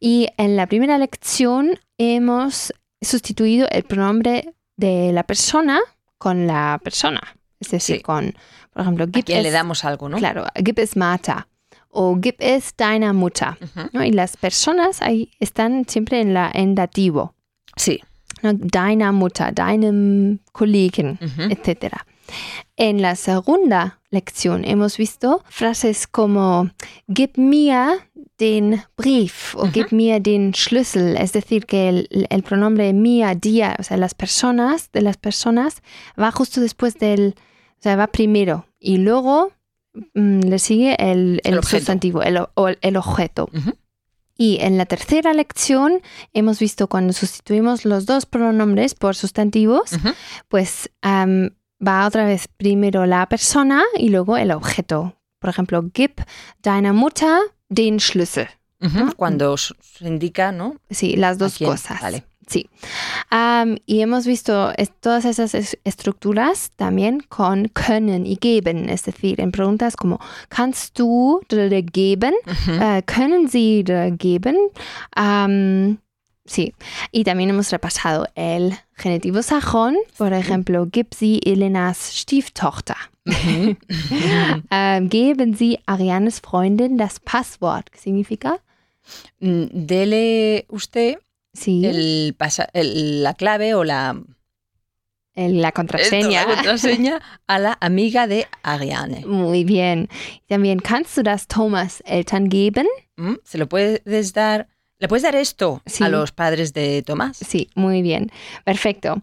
[0.00, 5.80] Y en la primera lección hemos sustituido el pronombre de la persona
[6.18, 7.20] con la persona.
[7.60, 8.02] Es decir, Sí.
[8.02, 8.34] con,
[8.72, 10.16] por ejemplo, ¿A gib quién le es, damos algo, no?
[10.18, 11.46] claro, gib es Marta
[11.90, 13.56] o gib es deiner Mutter.
[13.62, 13.88] Ujú.
[13.92, 14.04] ¿no?
[14.04, 17.34] Y las personas ahí están siempre en, la, en dativo.
[17.76, 18.00] Sí.
[18.42, 18.52] ¿no?
[18.54, 21.42] Deiner Mutter, deinem Kollegen, Ujú.
[21.50, 21.94] etc.
[22.76, 26.70] En la segunda lección hemos visto frases como
[27.08, 28.08] gib mir
[28.38, 33.76] den Brief o gib mir den Schlüssel, es decir, que el, el pronombre mir, dir,
[33.78, 35.82] o sea, las personas, de las personas,
[36.20, 37.34] va justo después del,
[37.78, 39.52] o sea, va primero y luego
[40.14, 41.78] mm, le sigue el, el El objeto.
[41.78, 42.38] sustantivo, el,
[42.80, 43.48] el objeto.
[43.52, 43.72] Ujú.
[44.36, 46.02] Y en la tercera lección
[46.32, 49.92] hemos visto cuando sustituimos los dos pronombres por sustantivos,
[50.48, 50.90] pues
[51.86, 55.14] va otra vez primero la persona y luego el objeto.
[55.38, 56.12] Por ejemplo, gib
[56.62, 58.48] deiner Mutter den Schlüssel.
[58.80, 59.14] Ujú.
[59.16, 59.72] Cuando se
[60.06, 60.76] indica, ¿no?
[60.90, 62.00] Sí, las ¿A dos cosas.
[62.00, 62.24] Vale.
[62.46, 62.68] Sí.
[63.86, 68.90] Y hemos visto es- todas esas es- estructuras también con können y geben.
[68.90, 70.20] Es decir, en preguntas como
[70.50, 72.34] ¿Kannst du geben?
[72.68, 73.82] Äh, können Sie
[74.18, 74.56] geben?
[76.46, 76.74] Sí.
[77.12, 79.96] Y también hemos repasado el genitivo sajón.
[80.18, 82.96] Por ejemplo, gib sie Elenas Stieftochter.
[83.26, 87.88] Ähm, geben Sie Arianes Freundin das Passwort.
[87.90, 88.60] ¿Qué significa?
[89.40, 91.18] Mm, Dele usted
[91.52, 94.20] Sí, el pasa- el- la clave o la,
[95.34, 96.44] el- la contraseña.
[96.46, 99.24] la contraseña a la amiga de Ariane.
[99.24, 100.08] Muy bien.
[100.48, 102.86] También, ¿kannst du das Thomas Eltern geben?
[103.16, 104.66] Mm, ¿Se lo puedes dar?
[105.04, 106.02] ¿Le puedes dar esto Sí.
[106.02, 107.36] a los padres de Tomás?
[107.36, 108.32] Sí, muy bien.
[108.64, 109.20] Perfecto.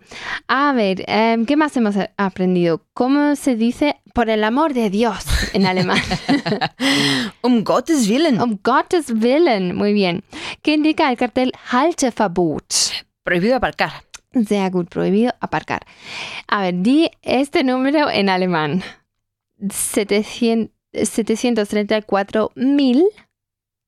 [0.48, 2.86] A ver, em, ¿qué más hemos aprendido?
[2.94, 5.98] ¿Cómo se dice por el amor de Dios en alemán?
[7.42, 8.40] um Gottes Willen.
[8.40, 9.76] um Gottes Willen.
[9.76, 10.24] Muy bien.
[10.62, 12.64] ¿Qué indica el cartel Halteverbot?
[13.24, 14.04] Prohibido aparcar.
[14.48, 15.82] Sehr gut, prohibido aparcar.
[16.48, 18.84] A ver, di este número en alemán.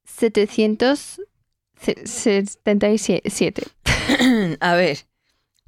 [0.05, 1.21] 700
[1.83, 4.57] 734.777.
[4.61, 4.97] A ver.